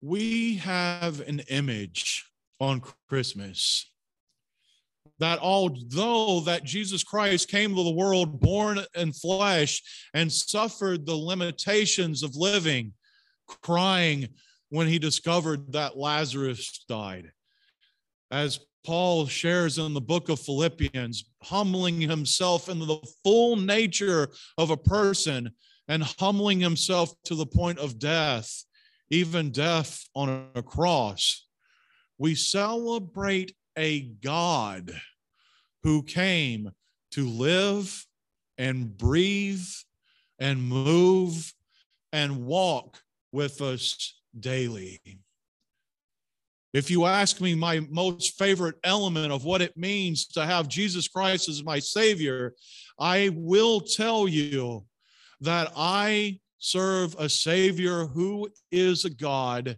We 0.06 0.56
have 0.56 1.22
an 1.22 1.40
image 1.48 2.26
on 2.60 2.82
Christmas 3.08 3.90
that 5.20 5.40
although 5.40 6.42
that 6.42 6.66
Jesus 6.66 7.06
Christ 7.06 7.48
came 7.48 7.74
to 7.74 7.84
the 7.86 7.94
world 7.94 8.42
born 8.42 8.82
in 8.98 9.14
flesh 9.14 9.82
and 10.14 10.30
suffered 10.30 11.06
the 11.06 11.16
limitations 11.16 12.22
of 12.22 12.36
living, 12.36 12.92
crying 13.48 14.28
when 14.68 14.88
he 14.88 15.00
discovered 15.00 15.72
that 15.72 15.96
Lazarus 15.96 16.84
died. 16.90 17.32
As 18.30 18.60
Paul 18.86 19.26
shares 19.28 19.78
in 19.78 19.94
the 19.94 20.02
book 20.02 20.28
of 20.28 20.42
Philippians, 20.42 21.32
humbling 21.44 22.02
himself 22.02 22.68
into 22.68 22.84
the 22.84 23.08
full 23.24 23.56
nature 23.56 24.28
of 24.58 24.70
a 24.70 24.76
person 24.76 25.52
and 25.88 26.04
humbling 26.04 26.60
himself 26.60 27.14
to 27.24 27.36
the 27.36 27.46
point 27.46 27.80
of 27.80 28.00
death, 28.00 28.66
even 29.10 29.52
death 29.52 30.08
on 30.16 30.48
a 30.56 30.64
cross. 30.64 31.48
We 32.18 32.36
celebrate 32.36 33.56
a 33.78 34.02
God 34.02 34.94
who 35.84 36.04
came 36.04 36.72
to 37.12 37.28
live 37.28 38.06
and 38.58 38.98
breathe 38.98 39.66
and 40.40 40.64
move 40.64 41.54
and 42.12 42.46
walk 42.46 43.02
with 43.32 43.62
us 43.62 44.16
daily. 44.40 45.02
If 46.74 46.90
you 46.90 47.06
ask 47.06 47.40
me 47.40 47.54
my 47.54 47.82
most 47.92 48.38
favorite 48.38 48.76
element 48.84 49.32
of 49.32 49.46
what 49.46 49.62
it 49.62 49.78
means 49.78 50.26
to 50.30 50.46
have 50.46 50.68
Jesus 50.68 51.08
Christ 51.08 51.48
as 51.48 51.64
my 51.64 51.78
Savior, 51.78 52.54
I 53.00 53.30
will 53.34 53.80
tell 53.80 54.28
you 54.28 54.86
that 55.42 55.72
I 55.76 56.40
serve 56.64 57.14
a 57.20 57.28
Savior 57.28 58.06
who 58.06 58.50
is 58.72 59.04
a 59.04 59.10
God 59.10 59.78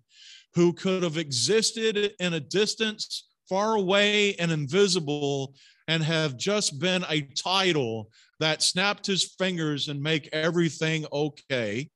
who 0.54 0.72
could 0.72 1.02
have 1.02 1.18
existed 1.18 2.14
in 2.20 2.34
a 2.34 2.40
distance 2.40 3.28
far 3.50 3.76
away 3.76 4.36
and 4.36 4.52
invisible 4.52 5.56
and 5.88 6.04
have 6.04 6.38
just 6.38 6.80
been 6.80 7.04
a 7.10 7.22
title 7.22 8.12
that 8.40 8.62
snapped 8.62 9.08
his 9.08 9.24
fingers 9.40 9.88
and 9.88 10.00
make 10.00 10.30
everything 10.32 11.06
okay. 11.12 11.90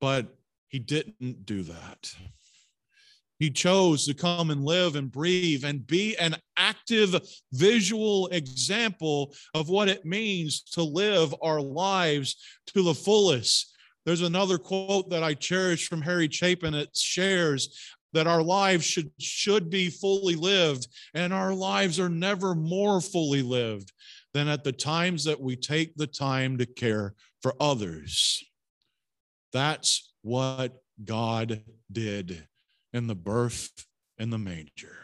But 0.00 0.34
he 0.68 0.78
didn't 0.78 1.44
do 1.44 1.64
that. 1.64 2.14
He 3.38 3.50
chose 3.50 4.06
to 4.06 4.14
come 4.14 4.50
and 4.50 4.64
live 4.64 4.96
and 4.96 5.10
breathe 5.10 5.64
and 5.64 5.86
be 5.86 6.16
an 6.16 6.36
active 6.56 7.20
visual 7.52 8.28
example 8.28 9.34
of 9.54 9.68
what 9.68 9.88
it 9.88 10.04
means 10.04 10.62
to 10.72 10.82
live 10.82 11.34
our 11.42 11.60
lives 11.60 12.36
to 12.68 12.82
the 12.82 12.94
fullest. 12.94 13.74
There's 14.06 14.22
another 14.22 14.58
quote 14.58 15.10
that 15.10 15.24
I 15.24 15.34
cherish 15.34 15.88
from 15.88 16.02
Harry 16.02 16.28
Chapin. 16.30 16.74
It 16.74 16.96
shares 16.96 17.76
that 18.12 18.26
our 18.28 18.42
lives 18.42 18.84
should, 18.84 19.10
should 19.18 19.68
be 19.70 19.90
fully 19.90 20.36
lived, 20.36 20.86
and 21.14 21.32
our 21.32 21.52
lives 21.52 21.98
are 21.98 22.08
never 22.08 22.54
more 22.54 23.00
fully 23.00 23.42
lived 23.42 23.92
than 24.32 24.46
at 24.46 24.62
the 24.62 24.72
times 24.72 25.24
that 25.24 25.40
we 25.40 25.56
take 25.56 25.96
the 25.96 26.06
time 26.06 26.58
to 26.58 26.66
care 26.66 27.14
for 27.42 27.54
others. 27.58 28.44
That's 29.52 30.12
what 30.22 30.82
God 31.04 31.62
did 31.90 32.46
in 32.94 33.08
the 33.08 33.14
birth 33.14 33.86
in 34.16 34.30
the 34.30 34.38
manger. 34.38 34.96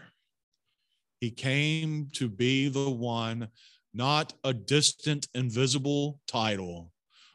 He 1.20 1.30
came 1.30 2.08
to 2.14 2.28
be 2.28 2.68
the 2.68 2.88
one, 2.88 3.48
not 3.92 4.32
a 4.44 4.54
distant, 4.54 5.28
invisible 5.34 6.20
title, 6.26 6.92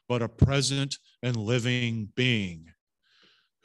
but 0.08 0.24
a 0.24 0.30
present 0.30 0.98
and 1.22 1.36
living 1.36 2.10
being 2.16 2.68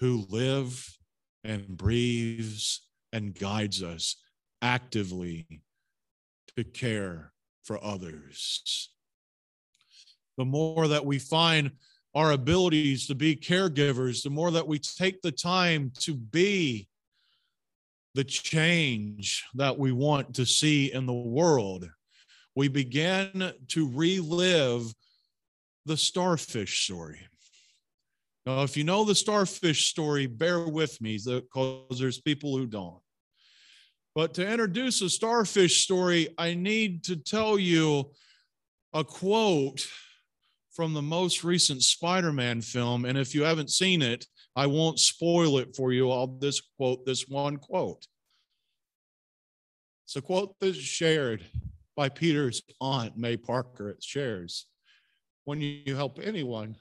who 0.01 0.27
lives 0.29 0.99
and 1.45 1.69
breathes 1.69 2.83
and 3.13 3.39
guides 3.39 3.83
us 3.83 4.17
actively 4.61 5.47
to 6.57 6.65
care 6.65 7.33
for 7.63 7.83
others. 7.83 8.91
The 10.37 10.45
more 10.45 10.89
that 10.89 11.07
we 11.07 11.19
find 11.19 11.73
our 12.15 12.33
abilities 12.33 13.07
to 13.07 13.15
be 13.15 13.37
caregivers, 13.37 14.23
the 14.23 14.31
more 14.31 14.51
that 14.51 14.67
we 14.67 14.79
take 14.79 15.23
the 15.23 15.33
time 15.33 15.93
to 16.01 16.15
be 16.15 16.89
the 18.15 18.25
change 18.25 19.45
that 19.55 19.79
we 19.79 19.93
want 19.93 20.35
to 20.35 20.45
see 20.45 20.93
in 20.93 21.07
the 21.07 21.13
world, 21.13 21.89
we 22.57 22.69
begin 22.69 23.53
to 23.69 23.91
relive 23.95 24.93
the 25.87 25.97
starfish 25.97 26.85
story. 26.85 27.21
Now, 28.47 28.63
if 28.63 28.77
you 28.77 28.85
know 28.85 29.05
the 29.05 29.15
starfish 29.15 29.87
story, 29.87 30.27
bear 30.27 30.67
with 30.67 31.01
me 31.01 31.19
because 31.25 31.99
there's 31.99 32.21
people 32.21 32.57
who 32.57 32.67
don't. 32.67 33.01
But 34.15 34.35
to 34.35 34.49
introduce 34.49 35.03
a 35.03 35.11
starfish 35.11 35.85
story, 35.85 36.35
I 36.37 36.55
need 36.55 37.05
to 37.05 37.17
tell 37.17 37.59
you 37.59 38.11
a 38.93 39.05
quote 39.05 39.87
from 40.81 40.95
the 40.95 41.03
most 41.03 41.45
recent 41.45 41.83
Spider 41.83 42.33
Man 42.33 42.63
film. 42.63 43.05
And 43.05 43.19
if 43.19 43.35
you 43.35 43.43
haven't 43.43 43.69
seen 43.69 44.01
it, 44.01 44.25
I 44.57 44.67
won't 44.67 44.99
spoil 44.99 45.59
it 45.59 45.77
for 45.77 45.93
you. 45.93 46.11
I'll 46.11 46.39
just 46.41 46.63
quote 46.79 47.05
this 47.05 47.29
one 47.29 47.59
quote. 47.59 48.07
It's 50.07 50.17
a 50.17 50.23
quote 50.23 50.55
that's 50.59 50.79
shared 50.79 51.45
by 51.97 52.09
Peter's 52.09 52.63
aunt, 52.81 53.15
May 53.19 53.37
Parker. 53.37 53.91
It 53.91 54.03
shares 54.03 54.65
When 55.45 55.61
you 55.61 55.95
help 55.95 56.19
anyone, 56.19 56.77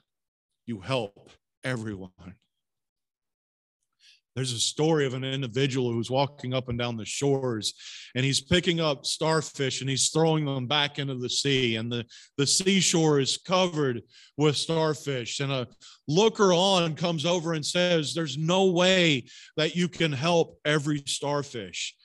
you 0.64 0.80
help 0.80 1.28
everyone. 1.62 2.36
There's 4.36 4.52
a 4.52 4.60
story 4.60 5.06
of 5.06 5.14
an 5.14 5.24
individual 5.24 5.92
who's 5.92 6.10
walking 6.10 6.54
up 6.54 6.68
and 6.68 6.78
down 6.78 6.96
the 6.96 7.04
shores 7.04 7.74
and 8.14 8.24
he's 8.24 8.40
picking 8.40 8.80
up 8.80 9.04
starfish 9.04 9.80
and 9.80 9.90
he's 9.90 10.10
throwing 10.10 10.44
them 10.44 10.66
back 10.66 10.98
into 10.98 11.16
the 11.16 11.28
sea. 11.28 11.76
And 11.76 11.90
the, 11.90 12.04
the 12.36 12.46
seashore 12.46 13.18
is 13.18 13.38
covered 13.38 14.02
with 14.36 14.56
starfish. 14.56 15.40
And 15.40 15.50
a 15.50 15.66
looker 16.06 16.52
on 16.52 16.94
comes 16.94 17.26
over 17.26 17.54
and 17.54 17.66
says, 17.66 18.14
There's 18.14 18.38
no 18.38 18.66
way 18.66 19.24
that 19.56 19.74
you 19.74 19.88
can 19.88 20.12
help 20.12 20.58
every 20.64 21.02
starfish. 21.06 21.96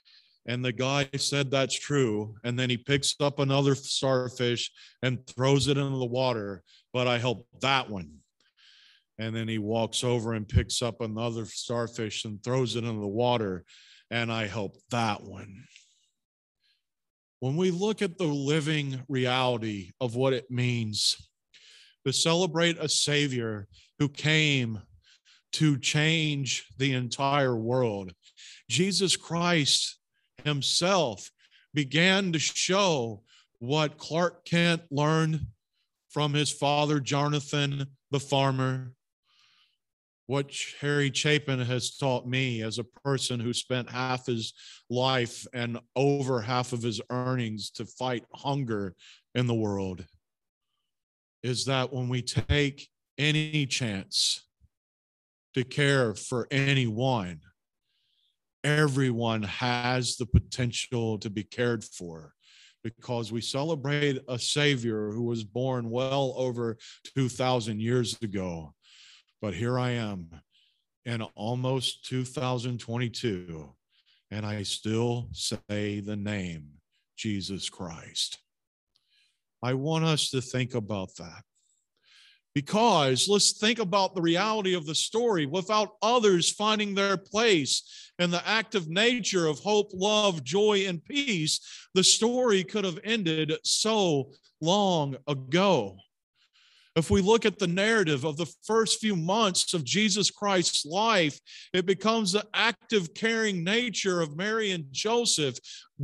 And 0.47 0.63
the 0.63 0.73
guy 0.73 1.09
said, 1.17 1.51
That's 1.51 1.77
true. 1.77 2.35
And 2.43 2.57
then 2.57 2.69
he 2.69 2.77
picks 2.77 3.15
up 3.19 3.39
another 3.39 3.75
starfish 3.75 4.71
and 5.03 5.25
throws 5.27 5.67
it 5.67 5.77
into 5.77 5.97
the 5.97 6.05
water. 6.05 6.63
But 6.91 7.07
I 7.07 7.19
help 7.19 7.47
that 7.61 7.89
one. 7.89 8.09
And 9.17 9.35
then 9.35 9.47
he 9.47 9.57
walks 9.57 10.03
over 10.03 10.33
and 10.33 10.47
picks 10.47 10.81
up 10.81 11.01
another 11.01 11.45
starfish 11.45 12.25
and 12.25 12.43
throws 12.43 12.75
it 12.75 12.83
into 12.83 12.99
the 12.99 13.07
water. 13.07 13.63
And 14.11 14.31
I 14.31 14.47
help 14.47 14.77
that 14.91 15.23
one. 15.23 15.63
When 17.39 17.55
we 17.55 17.71
look 17.71 18.01
at 18.01 18.17
the 18.17 18.25
living 18.25 19.03
reality 19.07 19.91
of 20.01 20.15
what 20.15 20.33
it 20.33 20.49
means 20.49 21.15
to 22.05 22.13
celebrate 22.13 22.77
a 22.79 22.87
Savior 22.87 23.67
who 23.99 24.07
came 24.09 24.81
to 25.53 25.77
change 25.77 26.65
the 26.77 26.93
entire 26.93 27.55
world. 27.55 28.11
Jesus 28.69 29.15
Christ 29.15 29.97
himself 30.43 31.31
began 31.73 32.33
to 32.33 32.39
show 32.39 33.23
what 33.59 33.97
Clark 33.97 34.45
Kent 34.45 34.81
learned 34.91 35.47
from 36.09 36.33
his 36.33 36.51
father, 36.51 36.99
Jonathan 36.99 37.87
the 38.11 38.19
farmer, 38.19 38.91
what 40.27 40.51
Harry 40.81 41.11
Chapin 41.13 41.59
has 41.59 41.97
taught 41.97 42.27
me 42.27 42.63
as 42.63 42.79
a 42.79 42.83
person 42.83 43.39
who 43.39 43.53
spent 43.53 43.89
half 43.89 44.25
his 44.25 44.53
life 44.89 45.45
and 45.53 45.79
over 45.95 46.41
half 46.41 46.73
of 46.73 46.81
his 46.81 46.99
earnings 47.09 47.69
to 47.71 47.85
fight 47.85 48.23
hunger 48.33 48.95
in 49.35 49.45
the 49.45 49.53
world 49.53 50.05
is 51.43 51.65
that 51.65 51.93
when 51.93 52.09
we 52.09 52.23
take 52.23 52.89
any 53.19 53.67
chance 53.67 54.47
to 55.53 55.63
care 55.63 56.15
for 56.15 56.47
anyone, 56.49 57.39
everyone 58.63 59.43
has 59.43 60.17
the 60.17 60.25
potential 60.25 61.19
to 61.19 61.29
be 61.29 61.43
cared 61.43 61.83
for 61.83 62.33
because 62.83 63.31
we 63.31 63.41
celebrate 63.41 64.19
a 64.27 64.37
Savior 64.39 65.11
who 65.11 65.23
was 65.23 65.43
born 65.43 65.89
well 65.89 66.33
over 66.35 66.77
2,000 67.15 67.79
years 67.79 68.17
ago. 68.21 68.73
But 69.41 69.53
here 69.53 69.77
I 69.77 69.91
am 69.91 70.29
in 71.05 71.21
almost 71.21 72.05
2022, 72.05 73.69
and 74.31 74.45
I 74.45 74.63
still 74.63 75.29
say 75.33 75.99
the 75.99 76.15
name 76.15 76.69
Jesus 77.15 77.69
Christ. 77.69 78.39
I 79.61 79.73
want 79.73 80.05
us 80.05 80.29
to 80.31 80.41
think 80.41 80.75
about 80.75 81.15
that. 81.17 81.43
Because 82.53 83.27
let's 83.27 83.51
think 83.51 83.79
about 83.79 84.15
the 84.15 84.21
reality 84.21 84.75
of 84.75 84.85
the 84.85 84.95
story 84.95 85.45
without 85.45 85.97
others 86.01 86.51
finding 86.51 86.95
their 86.95 87.17
place 87.17 88.11
in 88.17 88.31
the 88.31 88.47
active 88.47 88.87
nature 88.87 89.45
of 89.45 89.59
hope, 89.59 89.89
love, 89.93 90.41
joy, 90.43 90.85
and 90.87 91.03
peace, 91.03 91.59
the 91.93 92.03
story 92.03 92.63
could 92.63 92.85
have 92.85 92.99
ended 93.03 93.53
so 93.63 94.31
long 94.61 95.17
ago. 95.27 95.97
If 96.95 97.11
we 97.11 97.21
look 97.21 97.45
at 97.45 97.59
the 97.59 97.67
narrative 97.67 98.23
of 98.23 98.37
the 98.37 98.49
first 98.63 99.01
few 99.01 99.17
months 99.17 99.73
of 99.73 99.83
Jesus 99.83 100.31
Christ's 100.31 100.85
life, 100.85 101.37
it 101.73 101.85
becomes 101.85 102.31
the 102.31 102.45
active, 102.53 103.13
caring 103.13 103.65
nature 103.65 104.21
of 104.21 104.37
Mary 104.37 104.71
and 104.71 104.85
Joseph 104.91 105.57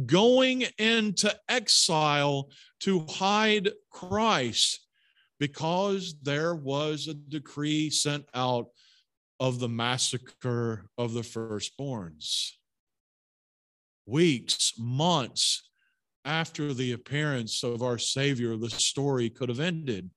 going 0.05 0.65
into 0.77 1.33
exile 1.47 2.49
to 2.81 3.05
hide 3.09 3.69
Christ 3.89 4.85
because 5.39 6.15
there 6.21 6.55
was 6.55 7.07
a 7.07 7.13
decree 7.13 7.89
sent 7.89 8.25
out 8.33 8.67
of 9.39 9.59
the 9.59 9.69
massacre 9.69 10.89
of 10.97 11.13
the 11.13 11.21
firstborns. 11.21 12.51
Weeks, 14.05 14.73
months 14.77 15.69
after 16.25 16.73
the 16.73 16.91
appearance 16.91 17.63
of 17.63 17.81
our 17.81 17.97
Savior, 17.97 18.57
the 18.57 18.69
story 18.69 19.29
could 19.29 19.47
have 19.47 19.61
ended 19.61 20.11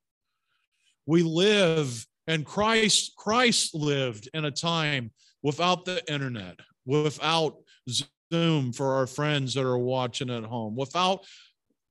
we 1.07 1.23
live 1.23 2.07
and 2.27 2.45
Christ 2.45 3.15
Christ 3.17 3.75
lived 3.75 4.29
in 4.33 4.45
a 4.45 4.51
time 4.51 5.11
without 5.43 5.85
the 5.85 6.03
internet, 6.13 6.59
without 6.87 7.57
Zoom 7.89 8.73
for 8.73 8.95
our 8.95 9.07
friends 9.07 9.55
that 9.55 9.67
are 9.67 9.79
watching 9.79 10.31
at 10.31 10.45
home, 10.45 10.75
without 10.75 11.25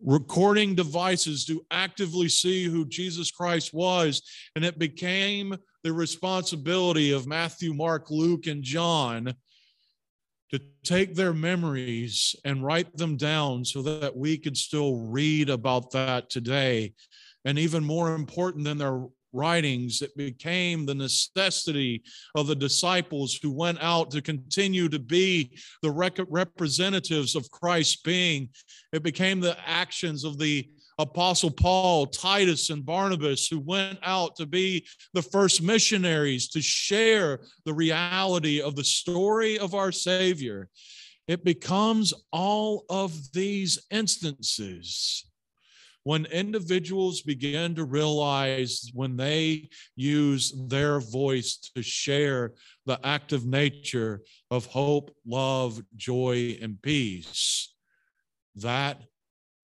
recording 0.03 0.75
devices 0.75 1.45
to 1.45 1.65
actively 1.71 2.27
see 2.27 2.65
who 2.65 2.85
Jesus 2.85 3.31
Christ 3.31 3.73
was. 3.73 4.21
And 4.55 4.65
it 4.65 4.77
became 4.77 5.55
the 5.83 5.93
responsibility 5.93 7.11
of 7.11 7.27
Matthew, 7.27 7.73
Mark, 7.73 8.09
Luke, 8.09 8.47
and 8.47 8.63
John 8.63 9.35
to 10.51 10.59
take 10.83 11.15
their 11.15 11.33
memories 11.33 12.35
and 12.45 12.63
write 12.63 12.95
them 12.95 13.17
down 13.17 13.65
so 13.65 13.81
that 13.81 14.15
we 14.15 14.37
could 14.37 14.57
still 14.57 14.97
read 14.97 15.49
about 15.49 15.91
that 15.91 16.29
today 16.29 16.93
and 17.45 17.59
even 17.59 17.83
more 17.83 18.15
important 18.15 18.63
than 18.63 18.77
their 18.77 19.05
writings, 19.33 20.01
it 20.01 20.15
became 20.15 20.85
the 20.85 20.95
necessity 20.95 22.03
of 22.35 22.47
the 22.47 22.55
disciples 22.55 23.37
who 23.41 23.51
went 23.51 23.79
out 23.81 24.11
to 24.11 24.21
continue 24.21 24.87
to 24.87 24.99
be 24.99 25.57
the 25.81 25.91
representatives 26.29 27.35
of 27.35 27.49
Christ's 27.51 28.01
being. 28.01 28.49
It 28.93 29.03
became 29.03 29.39
the 29.39 29.57
actions 29.67 30.23
of 30.23 30.37
the 30.37 30.69
Apostle 30.99 31.49
Paul, 31.49 32.05
Titus, 32.05 32.69
and 32.69 32.85
Barnabas, 32.85 33.47
who 33.47 33.59
went 33.59 33.97
out 34.03 34.35
to 34.35 34.45
be 34.45 34.85
the 35.15 35.23
first 35.23 35.63
missionaries 35.63 36.47
to 36.49 36.61
share 36.61 37.39
the 37.65 37.73
reality 37.73 38.61
of 38.61 38.75
the 38.75 38.83
story 38.83 39.57
of 39.57 39.73
our 39.73 39.91
Savior. 39.91 40.69
It 41.27 41.43
becomes 41.43 42.13
all 42.31 42.85
of 42.89 43.31
these 43.31 43.83
instances 43.89 45.25
when 46.03 46.25
individuals 46.25 47.21
begin 47.21 47.75
to 47.75 47.85
realize 47.85 48.89
when 48.93 49.15
they 49.15 49.69
use 49.95 50.53
their 50.67 50.99
voice 50.99 51.57
to 51.75 51.81
share 51.81 52.51
the 52.85 52.99
active 53.05 53.45
nature 53.45 54.21
of 54.51 54.65
hope, 54.65 55.15
love, 55.25 55.81
joy, 55.95 56.57
and 56.61 56.81
peace, 56.81 57.73
that 58.55 59.01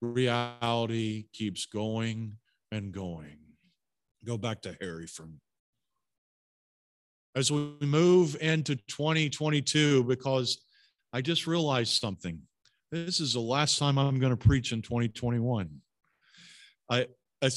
reality 0.01 1.25
keeps 1.33 1.65
going 1.65 2.37
and 2.71 2.93
going. 2.93 3.37
Go 4.25 4.37
back 4.37 4.61
to 4.61 4.77
Harry 4.79 5.07
from 5.07 5.39
as 7.35 7.51
we 7.51 7.73
move 7.81 8.35
into 8.41 8.75
2022 8.75 10.03
because 10.05 10.63
I 11.13 11.21
just 11.21 11.47
realized 11.47 11.99
something. 11.99 12.39
This 12.91 13.19
is 13.19 13.33
the 13.33 13.39
last 13.39 13.77
time 13.77 13.97
I'm 13.97 14.19
going 14.19 14.35
to 14.35 14.47
preach 14.47 14.71
in 14.71 14.81
2021. 14.81 15.69
I 16.89 17.07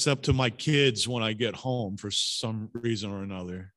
up 0.07 0.21
to 0.23 0.33
my 0.33 0.49
kids 0.49 1.07
when 1.07 1.23
I 1.23 1.33
get 1.33 1.55
home 1.55 1.97
for 1.97 2.09
some 2.11 2.69
reason 2.73 3.11
or 3.11 3.23
another. 3.23 3.73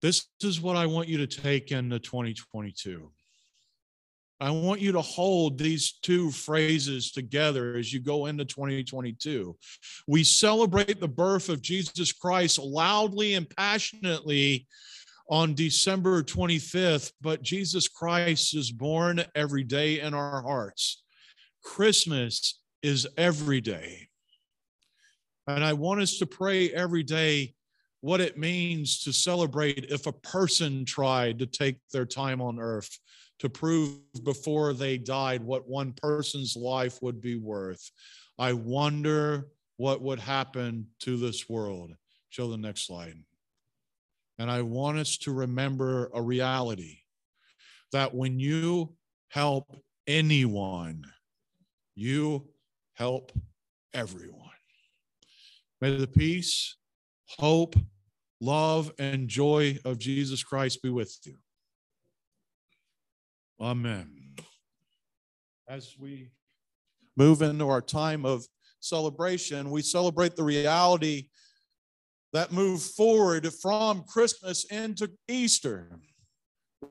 This 0.00 0.26
is 0.42 0.60
what 0.60 0.76
I 0.76 0.86
want 0.86 1.08
you 1.08 1.18
to 1.18 1.26
take 1.26 1.72
into 1.72 1.98
2022. 1.98 3.10
I 4.40 4.50
want 4.50 4.80
you 4.80 4.92
to 4.92 5.00
hold 5.00 5.58
these 5.58 5.92
two 6.02 6.30
phrases 6.30 7.12
together 7.12 7.76
as 7.76 7.92
you 7.92 8.00
go 8.00 8.26
into 8.26 8.44
2022. 8.44 9.56
We 10.06 10.24
celebrate 10.24 11.00
the 11.00 11.08
birth 11.08 11.48
of 11.48 11.62
Jesus 11.62 12.12
Christ 12.12 12.58
loudly 12.58 13.34
and 13.34 13.48
passionately 13.48 14.66
on 15.30 15.54
December 15.54 16.22
25th, 16.22 17.12
but 17.20 17.42
Jesus 17.42 17.88
Christ 17.88 18.54
is 18.54 18.70
born 18.70 19.24
every 19.34 19.64
day 19.64 20.00
in 20.00 20.12
our 20.12 20.42
hearts. 20.42 21.02
Christmas 21.62 22.60
is 22.84 23.06
every 23.16 23.62
day. 23.62 24.08
And 25.46 25.64
I 25.64 25.72
want 25.72 26.02
us 26.02 26.18
to 26.18 26.26
pray 26.26 26.70
every 26.70 27.02
day 27.02 27.54
what 28.02 28.20
it 28.20 28.36
means 28.36 29.02
to 29.04 29.12
celebrate 29.12 29.86
if 29.88 30.06
a 30.06 30.12
person 30.12 30.84
tried 30.84 31.38
to 31.38 31.46
take 31.46 31.78
their 31.92 32.04
time 32.04 32.42
on 32.42 32.60
earth 32.60 32.98
to 33.38 33.48
prove 33.48 33.98
before 34.22 34.74
they 34.74 34.98
died 34.98 35.42
what 35.42 35.66
one 35.66 35.92
person's 35.94 36.56
life 36.56 37.00
would 37.00 37.22
be 37.22 37.36
worth. 37.36 37.90
I 38.38 38.52
wonder 38.52 39.48
what 39.78 40.02
would 40.02 40.20
happen 40.20 40.86
to 41.00 41.16
this 41.16 41.48
world. 41.48 41.94
Show 42.28 42.50
the 42.50 42.58
next 42.58 42.86
slide. 42.86 43.16
And 44.38 44.50
I 44.50 44.60
want 44.60 44.98
us 44.98 45.16
to 45.18 45.32
remember 45.32 46.10
a 46.12 46.20
reality 46.20 46.98
that 47.92 48.14
when 48.14 48.38
you 48.38 48.94
help 49.28 49.74
anyone, 50.06 51.06
you 51.94 52.48
help 52.94 53.32
everyone. 53.92 54.40
May 55.80 55.96
the 55.96 56.06
peace, 56.06 56.76
hope, 57.26 57.76
love, 58.40 58.92
and 58.98 59.28
joy 59.28 59.78
of 59.84 59.98
Jesus 59.98 60.42
Christ 60.42 60.82
be 60.82 60.90
with 60.90 61.16
you. 61.24 61.36
Amen. 63.60 64.36
As 65.68 65.96
we 65.98 66.30
move 67.16 67.42
into 67.42 67.68
our 67.68 67.80
time 67.80 68.24
of 68.24 68.46
celebration, 68.80 69.70
we 69.70 69.82
celebrate 69.82 70.36
the 70.36 70.44
reality 70.44 71.28
that 72.32 72.52
moved 72.52 72.82
forward 72.82 73.48
from 73.62 74.04
Christmas 74.08 74.64
into 74.64 75.10
Easter. 75.28 75.98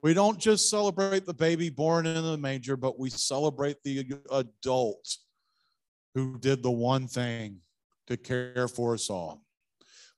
We 0.02 0.14
don't 0.14 0.40
just 0.40 0.70
celebrate 0.70 1.26
the 1.26 1.34
baby 1.34 1.70
born 1.70 2.06
in 2.06 2.24
the 2.24 2.38
manger, 2.38 2.78
but 2.78 2.98
we 2.98 3.10
celebrate 3.10 3.78
the 3.84 4.06
adult 4.32 5.18
who 6.16 6.38
did 6.40 6.64
the 6.64 6.72
one 6.72 7.08
thing 7.08 7.60
to 8.08 8.18
care 8.18 8.68
for 8.68 8.94
us 8.94 9.10
all. 9.10 9.42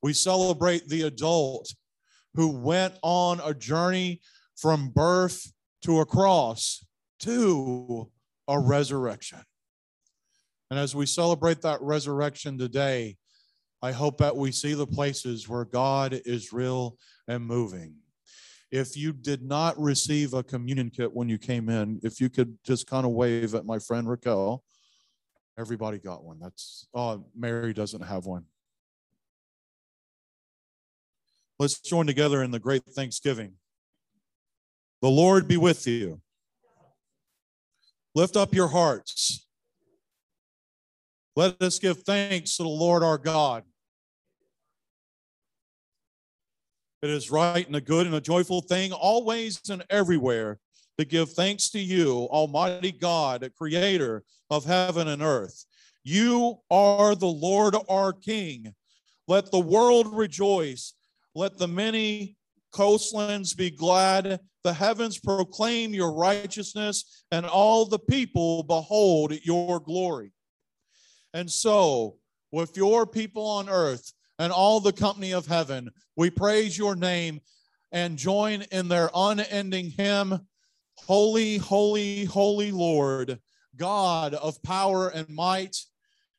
We 0.02 0.12
celebrate 0.12 0.88
the 0.88 1.02
adult 1.02 1.72
who 2.34 2.48
went 2.48 2.94
on 3.02 3.40
a 3.44 3.54
journey 3.54 4.20
from 4.56 4.90
birth 4.90 5.52
to 5.82 6.00
a 6.00 6.06
cross 6.06 6.84
to 7.20 8.10
a 8.48 8.58
resurrection. 8.58 9.40
And 10.70 10.78
as 10.78 10.94
we 10.94 11.06
celebrate 11.06 11.62
that 11.62 11.80
resurrection 11.80 12.58
today, 12.58 13.16
I 13.82 13.92
hope 13.92 14.18
that 14.18 14.36
we 14.36 14.52
see 14.52 14.74
the 14.74 14.86
places 14.86 15.48
where 15.48 15.64
God 15.64 16.20
is 16.24 16.52
real 16.52 16.96
and 17.28 17.44
moving. 17.44 17.94
If 18.72 18.96
you 18.96 19.12
did 19.12 19.42
not 19.42 19.78
receive 19.78 20.34
a 20.34 20.42
communion 20.42 20.90
kit 20.90 21.14
when 21.14 21.28
you 21.28 21.38
came 21.38 21.68
in, 21.68 22.00
if 22.02 22.20
you 22.20 22.28
could 22.28 22.58
just 22.64 22.86
kind 22.86 23.06
of 23.06 23.12
wave 23.12 23.54
at 23.54 23.64
my 23.64 23.78
friend 23.78 24.08
Raquel, 24.08 24.64
everybody 25.58 25.98
got 25.98 26.24
one. 26.24 26.38
That's, 26.38 26.86
oh, 26.94 27.24
Mary 27.34 27.72
doesn't 27.72 28.02
have 28.02 28.26
one. 28.26 28.44
Let's 31.58 31.80
join 31.80 32.06
together 32.06 32.42
in 32.42 32.50
the 32.50 32.58
great 32.58 32.84
thanksgiving. 32.84 33.54
The 35.00 35.08
Lord 35.08 35.48
be 35.48 35.56
with 35.56 35.86
you. 35.86 36.20
Lift 38.14 38.36
up 38.36 38.54
your 38.54 38.68
hearts. 38.68 39.46
Let 41.34 41.60
us 41.62 41.78
give 41.78 42.02
thanks 42.02 42.56
to 42.56 42.62
the 42.62 42.68
Lord 42.68 43.02
our 43.02 43.18
God. 43.18 43.62
It 47.02 47.10
is 47.10 47.30
right 47.30 47.66
and 47.66 47.76
a 47.76 47.80
good 47.80 48.06
and 48.06 48.14
a 48.14 48.20
joyful 48.20 48.62
thing, 48.62 48.92
always 48.92 49.60
and 49.68 49.84
everywhere, 49.90 50.58
to 50.98 51.04
give 51.04 51.30
thanks 51.32 51.68
to 51.70 51.78
you, 51.78 52.26
Almighty 52.30 52.90
God, 52.90 53.50
creator 53.56 54.24
of 54.50 54.64
heaven 54.64 55.08
and 55.08 55.22
earth. 55.22 55.64
You 56.04 56.58
are 56.70 57.14
the 57.14 57.26
Lord 57.26 57.74
our 57.88 58.12
King. 58.12 58.74
Let 59.28 59.50
the 59.50 59.60
world 59.60 60.16
rejoice. 60.16 60.94
Let 61.34 61.58
the 61.58 61.68
many 61.68 62.36
coastlands 62.72 63.54
be 63.54 63.70
glad. 63.70 64.40
The 64.62 64.72
heavens 64.72 65.18
proclaim 65.18 65.94
your 65.94 66.12
righteousness, 66.12 67.24
and 67.30 67.46
all 67.46 67.86
the 67.86 67.98
people 67.98 68.62
behold 68.62 69.32
your 69.44 69.80
glory. 69.80 70.32
And 71.34 71.50
so, 71.50 72.16
with 72.52 72.76
your 72.76 73.06
people 73.06 73.46
on 73.46 73.68
earth 73.68 74.12
and 74.38 74.52
all 74.52 74.80
the 74.80 74.92
company 74.92 75.32
of 75.32 75.46
heaven, 75.46 75.90
we 76.16 76.30
praise 76.30 76.78
your 76.78 76.96
name 76.96 77.40
and 77.92 78.16
join 78.16 78.62
in 78.72 78.88
their 78.88 79.10
unending 79.14 79.90
hymn 79.90 80.40
Holy, 80.98 81.58
holy, 81.58 82.24
holy 82.24 82.72
Lord, 82.72 83.38
God 83.76 84.34
of 84.34 84.62
power 84.62 85.08
and 85.08 85.28
might. 85.28 85.76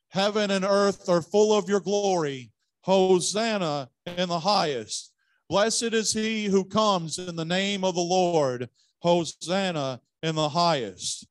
Heaven 0.10 0.52
and 0.52 0.66
earth 0.66 1.10
are 1.10 1.22
full 1.22 1.58
of 1.58 1.70
your 1.70 1.80
glory. 1.80 2.52
Hosanna 2.82 3.90
in 4.06 4.30
the 4.30 4.40
highest. 4.40 5.12
Blessed 5.50 5.94
is 5.94 6.14
he 6.14 6.46
who 6.46 6.64
comes 6.64 7.20
in 7.20 7.36
the 7.36 7.46
name 7.46 7.84
of 7.84 7.96
the 7.96 8.02
Lord. 8.02 8.70
Hosanna 9.00 10.02
in 10.24 10.36
the 10.36 10.50
highest. 10.50 11.28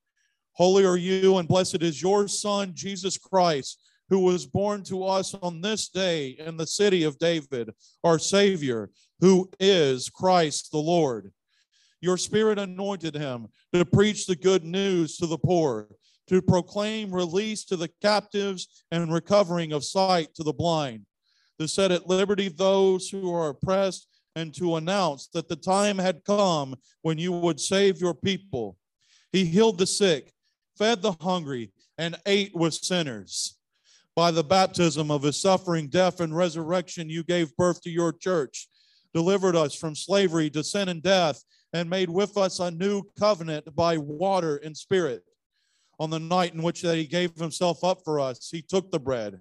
Holy 0.53 0.85
are 0.87 0.97
you, 0.97 1.37
and 1.37 1.49
blessed 1.49 1.83
is 1.83 2.01
your 2.01 2.29
Son, 2.29 2.73
Jesus 2.75 3.19
Christ, 3.19 3.79
who 4.09 4.21
was 4.21 4.47
born 4.47 4.83
to 4.85 5.05
us 5.05 5.35
on 5.35 5.61
this 5.61 5.89
day 5.89 6.37
in 6.39 6.57
the 6.57 6.67
city 6.67 7.03
of 7.03 7.19
David, 7.19 7.71
our 8.05 8.19
Savior, 8.19 8.91
who 9.21 9.51
is 9.61 10.09
Christ 10.09 10.71
the 10.71 10.79
Lord. 10.79 11.33
Your 12.01 12.17
Spirit 12.17 12.59
anointed 12.59 13.15
him 13.15 13.49
to 13.73 13.85
preach 13.85 14.27
the 14.27 14.37
good 14.37 14.65
news 14.65 15.17
to 15.19 15.27
the 15.27 15.39
poor, 15.39 15.89
to 16.29 16.43
proclaim 16.43 17.15
release 17.15 17.65
to 17.65 17.77
the 17.77 17.91
captives 18.03 18.85
and 18.91 19.13
recovering 19.13 19.73
of 19.73 19.85
sight 19.85 20.35
to 20.35 20.43
the 20.43 20.53
blind, 20.53 21.07
to 21.59 21.67
set 21.67 21.91
at 21.91 22.07
liberty 22.07 22.49
those 22.49 23.09
who 23.09 23.33
are 23.33 23.51
oppressed, 23.51 24.09
and 24.35 24.55
to 24.55 24.77
announce 24.77 25.29
that 25.29 25.49
the 25.49 25.57
time 25.57 25.97
had 25.97 26.25
come 26.25 26.75
when 27.01 27.17
you 27.17 27.33
would 27.33 27.59
save 27.59 28.01
your 28.01 28.15
people. 28.15 28.77
He 29.33 29.47
healed 29.47 29.79
the 29.79 29.87
sick 29.87 30.33
fed 30.77 31.03
the 31.03 31.13
hungry, 31.21 31.73
and 31.99 32.17
ate 32.27 32.55
with 32.55 32.75
sinners. 32.75 33.57
By 34.15 34.31
the 34.31 34.45
baptism 34.45 35.11
of 35.11 35.23
his 35.23 35.41
suffering, 35.41 35.89
death, 35.89 36.21
and 36.21 36.37
resurrection, 36.37 37.11
you 37.11 37.25
gave 37.25 37.57
birth 37.57 37.83
to 37.83 37.91
your 37.91 38.13
church, 38.13 38.69
delivered 39.15 39.57
us 39.57 39.75
from 39.75 39.95
slavery 39.95 40.51
to 40.51 40.65
sin 40.65 40.89
and 40.89 41.03
death, 41.03 41.43
and 41.77 41.91
made 41.91 42.09
with 42.09 42.39
us 42.39 42.59
a 42.59 42.71
new 42.71 43.03
covenant 43.19 43.75
by 43.77 43.99
water 43.99 44.57
and 44.57 44.75
spirit. 44.75 45.23
On 45.99 46.09
the 46.09 46.19
night 46.19 46.55
in 46.55 46.63
which 46.63 46.81
that 46.83 46.97
he 46.97 47.07
gave 47.07 47.35
himself 47.37 47.85
up 47.85 48.01
for 48.03 48.19
us, 48.19 48.49
he 48.51 48.63
took 48.63 48.91
the 48.91 48.99
bread, 48.99 49.39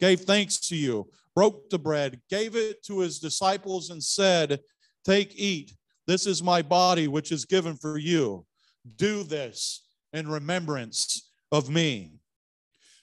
gave 0.00 0.20
thanks 0.20 0.58
to 0.68 0.76
you, 0.76 1.08
broke 1.34 1.70
the 1.70 1.78
bread, 1.78 2.20
gave 2.28 2.56
it 2.56 2.82
to 2.84 3.00
his 3.00 3.20
disciples, 3.20 3.90
and 3.90 4.02
said, 4.02 4.60
Take, 5.04 5.32
eat. 5.36 5.76
This 6.08 6.26
is 6.26 6.42
my 6.42 6.60
body, 6.60 7.06
which 7.06 7.30
is 7.30 7.44
given 7.44 7.76
for 7.76 7.98
you. 7.98 8.44
Do 8.96 9.22
this 9.22 9.86
in 10.12 10.28
remembrance 10.28 11.30
of 11.52 11.70
me. 11.70 12.18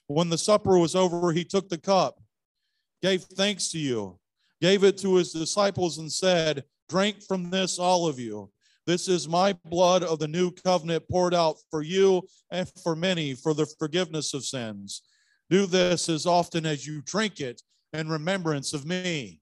When 0.08 0.28
the 0.28 0.38
supper 0.38 0.78
was 0.78 0.94
over, 0.94 1.32
he 1.32 1.44
took 1.44 1.70
the 1.70 1.78
cup, 1.78 2.20
gave 3.02 3.22
thanks 3.22 3.70
to 3.70 3.78
you, 3.78 4.18
gave 4.60 4.84
it 4.84 4.98
to 4.98 5.14
his 5.16 5.32
disciples, 5.32 5.96
and 5.96 6.12
said, 6.12 6.64
Drink 6.90 7.22
from 7.22 7.48
this, 7.48 7.78
all 7.78 8.06
of 8.06 8.18
you. 8.18 8.50
This 8.86 9.08
is 9.08 9.28
my 9.28 9.54
blood 9.64 10.02
of 10.02 10.18
the 10.18 10.28
new 10.28 10.50
covenant 10.50 11.04
poured 11.10 11.34
out 11.34 11.56
for 11.70 11.82
you 11.82 12.22
and 12.50 12.70
for 12.82 12.94
many 12.94 13.34
for 13.34 13.54
the 13.54 13.66
forgiveness 13.78 14.34
of 14.34 14.44
sins. 14.44 15.02
Do 15.48 15.66
this 15.66 16.08
as 16.08 16.26
often 16.26 16.66
as 16.66 16.86
you 16.86 17.00
drink 17.02 17.40
it 17.40 17.62
in 17.92 18.08
remembrance 18.08 18.74
of 18.74 18.84
me. 18.84 19.40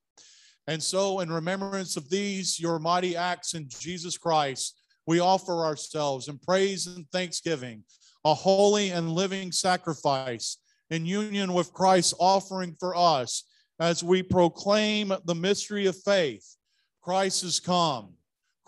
And 0.69 0.81
so, 0.81 1.21
in 1.21 1.33
remembrance 1.33 1.97
of 1.97 2.09
these, 2.09 2.61
your 2.61 2.79
mighty 2.79 3.17
acts 3.17 3.55
in 3.55 3.69
Jesus 3.69 4.17
Christ, 4.17 4.79
we 5.07 5.19
offer 5.19 5.65
ourselves 5.65 6.29
in 6.29 6.39
praise 6.39 6.87
and 6.87 7.09
thanksgiving, 7.11 7.83
a 8.25 8.35
holy 8.35 8.91
and 8.91 9.11
living 9.11 9.51
sacrifice 9.51 10.59
in 10.91 11.05
union 11.05 11.53
with 11.53 11.73
Christ's 11.73 12.15
offering 12.21 12.77
for 12.79 12.95
us 12.95 13.45
as 13.81 14.05
we 14.05 14.23
proclaim 14.23 15.13
the 15.25 15.35
mystery 15.35 15.87
of 15.87 16.01
faith. 16.01 16.57
Christ 17.01 17.43
is 17.43 17.59
come, 17.59 18.15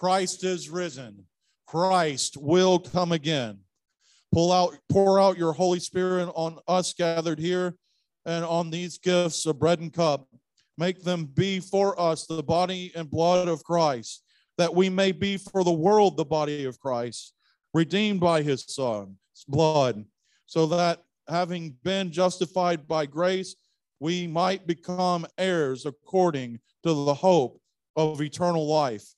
Christ 0.05 0.45
is 0.45 0.69
risen, 0.69 1.25
Christ 1.67 2.37
will 2.37 2.79
come 2.79 3.11
again. 3.11 3.61
Pull 4.35 4.53
out, 4.53 4.77
pour 4.91 5.19
out 5.19 5.39
your 5.39 5.55
Holy 5.55 5.81
Spirit 5.81 6.31
on 6.35 6.59
us 6.69 6.93
gathered 6.93 7.39
here 7.39 7.75
and 8.27 8.45
on 8.45 8.69
these 8.69 8.99
gifts 8.99 9.47
of 9.47 9.59
bread 9.59 9.81
and 9.81 9.91
cup. 9.91 10.29
Make 10.77 11.03
them 11.03 11.25
be 11.25 11.59
for 11.59 11.99
us 11.99 12.27
the 12.27 12.43
body 12.43 12.93
and 12.95 13.11
blood 13.11 13.49
of 13.49 13.65
Christ 13.65 14.23
that 14.59 14.75
we 14.75 14.91
may 14.91 15.11
be 15.11 15.39
for 15.39 15.65
the 15.65 15.73
world 15.73 16.19
the 16.19 16.25
body 16.27 16.67
of 16.67 16.79
Christ, 16.79 17.33
redeemed 17.73 18.21
by 18.21 18.43
his 18.43 18.63
son's 18.69 19.17
blood, 19.49 20.05
so 20.45 20.67
that 20.67 21.03
having 21.31 21.77
been 21.83 22.13
justified 22.13 22.87
by 22.87 23.07
grace, 23.07 23.57
we 24.01 24.27
might 24.27 24.67
become 24.67 25.27
heirs 25.39 25.87
according 25.87 26.61
to 26.83 26.93
the 26.93 27.15
hope 27.15 27.59
of 27.97 28.21
eternal 28.21 28.67
life. 28.67 29.15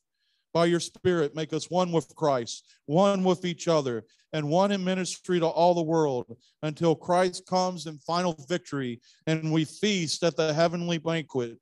By 0.56 0.64
your 0.64 0.80
Spirit, 0.80 1.36
make 1.36 1.52
us 1.52 1.70
one 1.70 1.92
with 1.92 2.16
Christ, 2.16 2.64
one 2.86 3.24
with 3.24 3.44
each 3.44 3.68
other, 3.68 4.04
and 4.32 4.48
one 4.48 4.72
in 4.72 4.82
ministry 4.82 5.38
to 5.38 5.46
all 5.46 5.74
the 5.74 5.82
world 5.82 6.34
until 6.62 6.94
Christ 6.94 7.44
comes 7.44 7.84
in 7.84 7.98
final 7.98 8.34
victory 8.48 9.02
and 9.26 9.52
we 9.52 9.66
feast 9.66 10.22
at 10.22 10.34
the 10.34 10.54
heavenly 10.54 10.96
banquet 10.96 11.58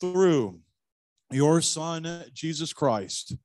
through 0.00 0.58
your 1.30 1.60
Son, 1.60 2.24
Jesus 2.32 2.72
Christ, 2.72 3.36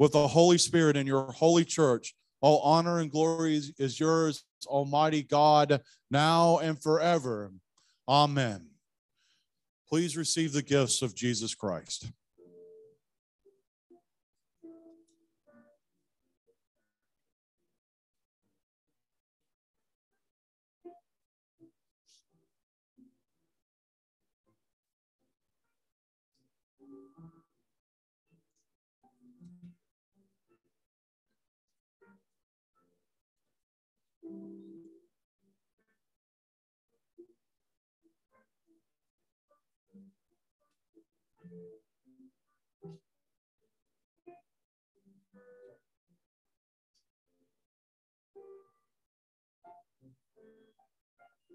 with 0.00 0.10
the 0.14 0.26
Holy 0.26 0.58
Spirit 0.58 0.96
in 0.96 1.06
your 1.06 1.30
holy 1.30 1.64
church. 1.64 2.12
All 2.40 2.58
honor 2.62 2.98
and 2.98 3.08
glory 3.08 3.60
is 3.78 4.00
yours, 4.00 4.42
Almighty 4.66 5.22
God, 5.22 5.80
now 6.10 6.58
and 6.58 6.76
forever. 6.82 7.52
Amen. 8.08 8.66
Please 9.88 10.16
receive 10.16 10.52
the 10.52 10.62
gifts 10.62 11.02
of 11.02 11.14
Jesus 11.14 11.54
Christ. 11.54 12.10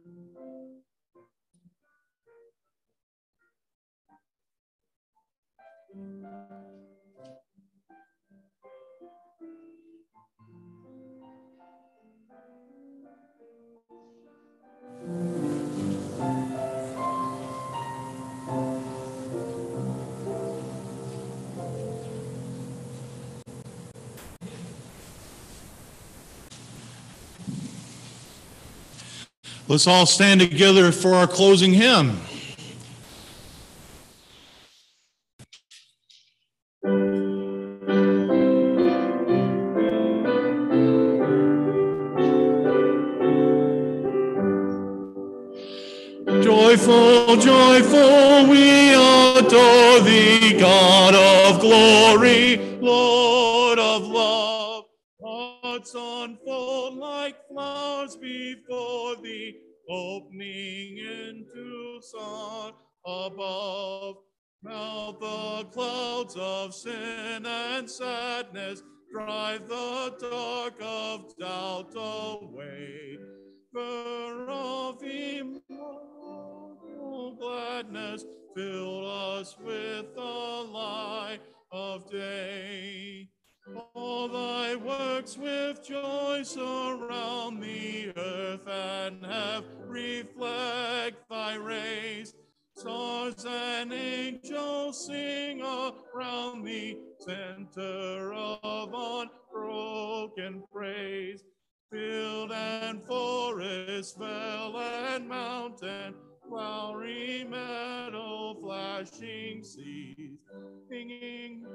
Thank 0.08 0.38
you. 5.96 6.77
Let's 29.70 29.86
all 29.86 30.06
stand 30.06 30.40
together 30.40 30.94
for 30.94 31.14
our 31.14 31.28
closing 31.28 31.74
hymn. 31.74 32.22
Joyful, 46.42 47.36
joyful, 47.36 48.48
we 48.48 48.94
adore 48.94 50.00
thee, 50.00 50.58
God 50.58 51.14
of 51.14 51.60
glory, 51.60 52.67
sun 62.18 62.74
above. 63.06 64.18
Melt 64.64 65.20
the 65.20 65.66
clouds 65.72 66.36
of 66.38 66.74
sin 66.74 67.46
and 67.46 67.88
sadness, 67.90 68.82
drive 69.12 69.68
the 69.68 70.16
dark 70.20 70.74
of 70.82 71.38
doubt 71.38 71.94
away. 71.96 73.18
Fur 73.72 74.48
of 74.50 75.04
immortal 75.04 75.68
gladness, 77.40 78.26
fill 78.56 79.06
us 79.06 79.56
with 79.64 80.16
the 80.16 80.22
light 80.22 81.42
of 81.72 82.10
day. 82.10 83.30
All 83.94 84.30
thy 84.30 84.76
works 84.76 85.38
with 85.38 85.84
joy 85.84 86.42
surround 86.44 87.62
the 87.62 88.14
earth 88.16 88.68
and 88.68 89.26
have 89.26 89.66
reflect 89.86 91.30
thy 91.30 91.56
rays. 91.56 92.34
Stars 92.76 93.46
and 93.46 93.92
angels 93.92 95.08
sing 95.08 95.62
around 95.62 96.64
the 96.64 96.98
center 97.20 98.34
of 98.34 98.94
unbroken 99.54 100.64
praise. 100.72 101.44
Field 101.92 102.52
and 102.52 103.04
forest, 103.06 104.18
vale 104.18 104.78
and 104.78 105.28
mountain, 105.28 106.14
flowery 106.48 107.46
meadow, 107.50 108.56
flashing 108.62 109.64
seas, 109.64 110.38
singing 110.90 111.66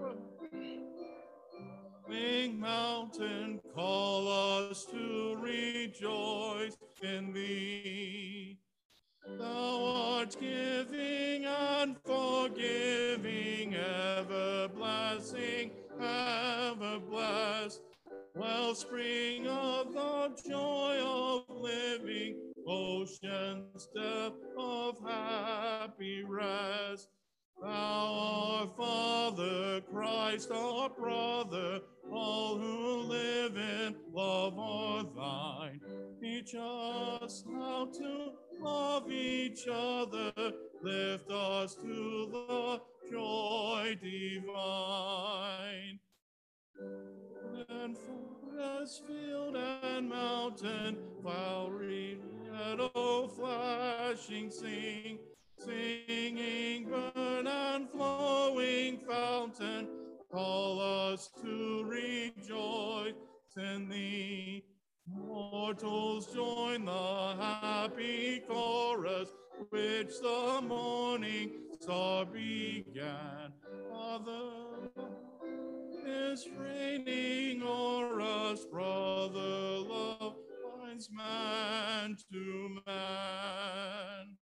Moving 2.08 2.60
mountain, 2.60 3.60
call 3.74 4.28
us 4.28 4.86
to 4.86 5.36
rejoice 5.40 6.76
in 7.02 7.32
thee. 7.32 8.58
Thou 9.38 9.84
art 10.18 10.36
giving 10.40 11.44
and 11.44 11.96
forgiving, 12.04 13.74
ever 13.74 14.68
blessing, 14.74 15.70
ever 16.00 16.98
blessed. 17.00 17.80
Wellspring 18.34 19.46
of 19.46 19.92
the 19.92 20.30
joy 20.48 20.98
of 21.00 21.44
living, 21.48 22.52
ocean's 22.66 23.88
depth 23.94 24.44
of 24.56 24.96
rest. 25.02 25.61
Thou, 27.62 27.68
our 27.68 28.66
Father, 28.66 29.80
Christ, 29.82 30.50
our 30.50 30.88
brother, 30.88 31.78
all 32.10 32.58
who 32.58 33.02
live 33.02 33.56
in 33.56 33.94
love 34.12 34.58
are 34.58 35.04
thine. 35.04 35.80
Teach 36.20 36.56
us 36.58 37.44
how 37.46 37.86
to 37.86 38.32
love 38.60 39.12
each 39.12 39.68
other, 39.70 40.32
lift 40.82 41.30
us 41.30 41.76
to 41.76 42.28
the 42.32 42.80
joy 43.08 43.96
divine. 44.02 46.00
And 47.68 47.96
forest, 47.96 49.04
field, 49.06 49.54
and 49.56 50.08
mountain, 50.08 50.96
flowery 51.22 52.18
meadow, 52.50 53.28
flashing, 53.28 54.50
sing, 54.50 55.20
singing 55.64 56.88
burn 56.88 57.46
and 57.46 57.88
flowing 57.88 58.98
fountain, 58.98 59.88
call 60.30 60.80
us 60.80 61.30
to 61.40 61.84
rejoice 61.84 63.14
in 63.56 63.88
thee. 63.88 64.64
Mortals 65.06 66.32
join 66.32 66.84
the 66.84 67.36
happy 67.38 68.42
chorus 68.48 69.28
which 69.70 70.20
the 70.20 70.60
morning 70.66 71.50
star 71.80 72.24
began. 72.24 73.52
Father 73.90 74.90
is 76.06 76.48
reigning 76.58 77.62
o'er 77.62 78.20
us, 78.20 78.64
brother 78.64 79.38
love 79.38 80.34
binds 80.64 81.08
man 81.10 82.16
to 82.32 82.78
man. 82.86 84.36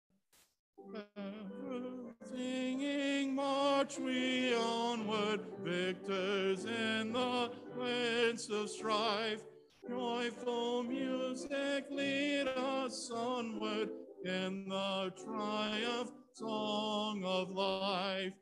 Mm-hmm. 0.91 2.34
Singing 2.34 3.34
march 3.34 3.99
we 3.99 4.55
onward, 4.55 5.41
victors 5.62 6.64
in 6.64 7.12
the 7.12 7.51
midst 7.78 8.51
of 8.51 8.68
strife. 8.68 9.43
Joyful 9.88 10.82
music 10.82 11.84
lead 11.91 12.49
us 12.49 13.11
onward 13.14 13.91
in 14.24 14.68
the 14.68 15.12
triumph 15.24 16.11
song 16.32 17.24
of 17.24 17.51
life. 17.51 18.32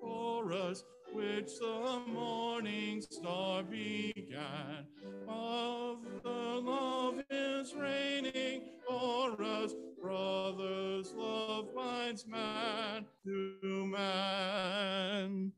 For 0.00 0.52
us, 0.52 0.84
which 1.16 1.58
the 1.58 2.02
morning 2.12 3.00
star 3.00 3.62
began, 3.62 4.84
of 5.26 5.96
the 6.22 6.28
love 6.28 7.22
is 7.30 7.74
reigning 7.74 8.60
for 8.86 9.42
us, 9.42 9.72
brothers, 10.02 11.14
love 11.16 11.74
binds 11.74 12.26
man 12.26 13.06
to 13.24 13.86
man. 13.86 15.52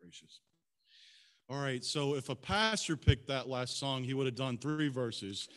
Gracious. 0.00 0.38
All 1.50 1.60
right, 1.60 1.84
so 1.84 2.14
if 2.14 2.28
a 2.28 2.36
pastor 2.36 2.96
picked 2.96 3.26
that 3.26 3.48
last 3.48 3.80
song, 3.80 4.04
he 4.04 4.14
would 4.14 4.26
have 4.26 4.36
done 4.36 4.58
three 4.58 4.88
verses. 4.88 5.48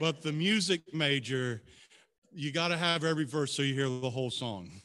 But 0.00 0.20
the 0.20 0.32
music 0.32 0.82
major, 0.92 1.62
you 2.32 2.50
got 2.50 2.68
to 2.68 2.76
have 2.76 3.04
every 3.04 3.24
verse 3.24 3.52
so 3.52 3.62
you 3.62 3.74
hear 3.74 3.88
the 3.88 4.10
whole 4.10 4.32
song. 4.32 4.82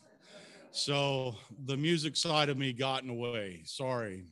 So 0.71 1.35
the 1.65 1.77
music 1.77 2.15
side 2.15 2.49
of 2.49 2.57
me 2.57 2.73
got 2.73 3.01
in 3.01 3.07
the 3.07 3.13
way. 3.13 3.61
Sorry. 3.65 4.25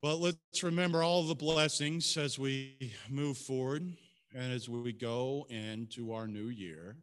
But 0.00 0.16
let's 0.16 0.62
remember 0.62 1.02
all 1.02 1.22
the 1.22 1.34
blessings 1.34 2.16
as 2.16 2.38
we 2.38 2.92
move 3.08 3.36
forward 3.36 3.82
and 4.34 4.52
as 4.52 4.68
we 4.68 4.92
go 4.92 5.46
into 5.50 6.12
our 6.12 6.26
new 6.26 6.48
year, 6.48 6.96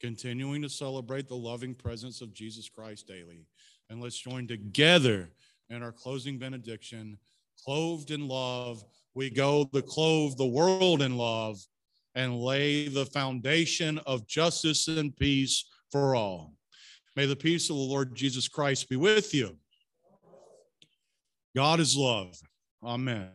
continuing 0.00 0.60
to 0.62 0.68
celebrate 0.68 1.28
the 1.28 1.36
loving 1.36 1.74
presence 1.74 2.20
of 2.20 2.34
Jesus 2.34 2.68
Christ 2.68 3.06
daily. 3.06 3.46
And 3.88 4.02
let's 4.02 4.18
join 4.18 4.46
together 4.48 5.30
in 5.70 5.82
our 5.82 5.92
closing 5.92 6.38
benediction. 6.38 7.16
Clothed 7.64 8.10
in 8.10 8.26
love, 8.28 8.84
we 9.14 9.30
go 9.30 9.64
to 9.72 9.82
clothe 9.82 10.36
the 10.36 10.46
world 10.46 11.00
in 11.00 11.16
love 11.16 11.64
and 12.16 12.40
lay 12.40 12.88
the 12.88 13.06
foundation 13.06 13.98
of 14.06 14.26
justice 14.26 14.88
and 14.88 15.16
peace 15.16 15.64
for 15.90 16.14
all. 16.14 16.54
May 17.16 17.26
the 17.26 17.36
peace 17.36 17.70
of 17.70 17.76
the 17.76 17.82
Lord 17.82 18.14
Jesus 18.14 18.48
Christ 18.48 18.88
be 18.88 18.96
with 18.96 19.32
you. 19.32 19.56
God 21.54 21.78
is 21.78 21.96
love. 21.96 22.36
Amen. 22.82 23.30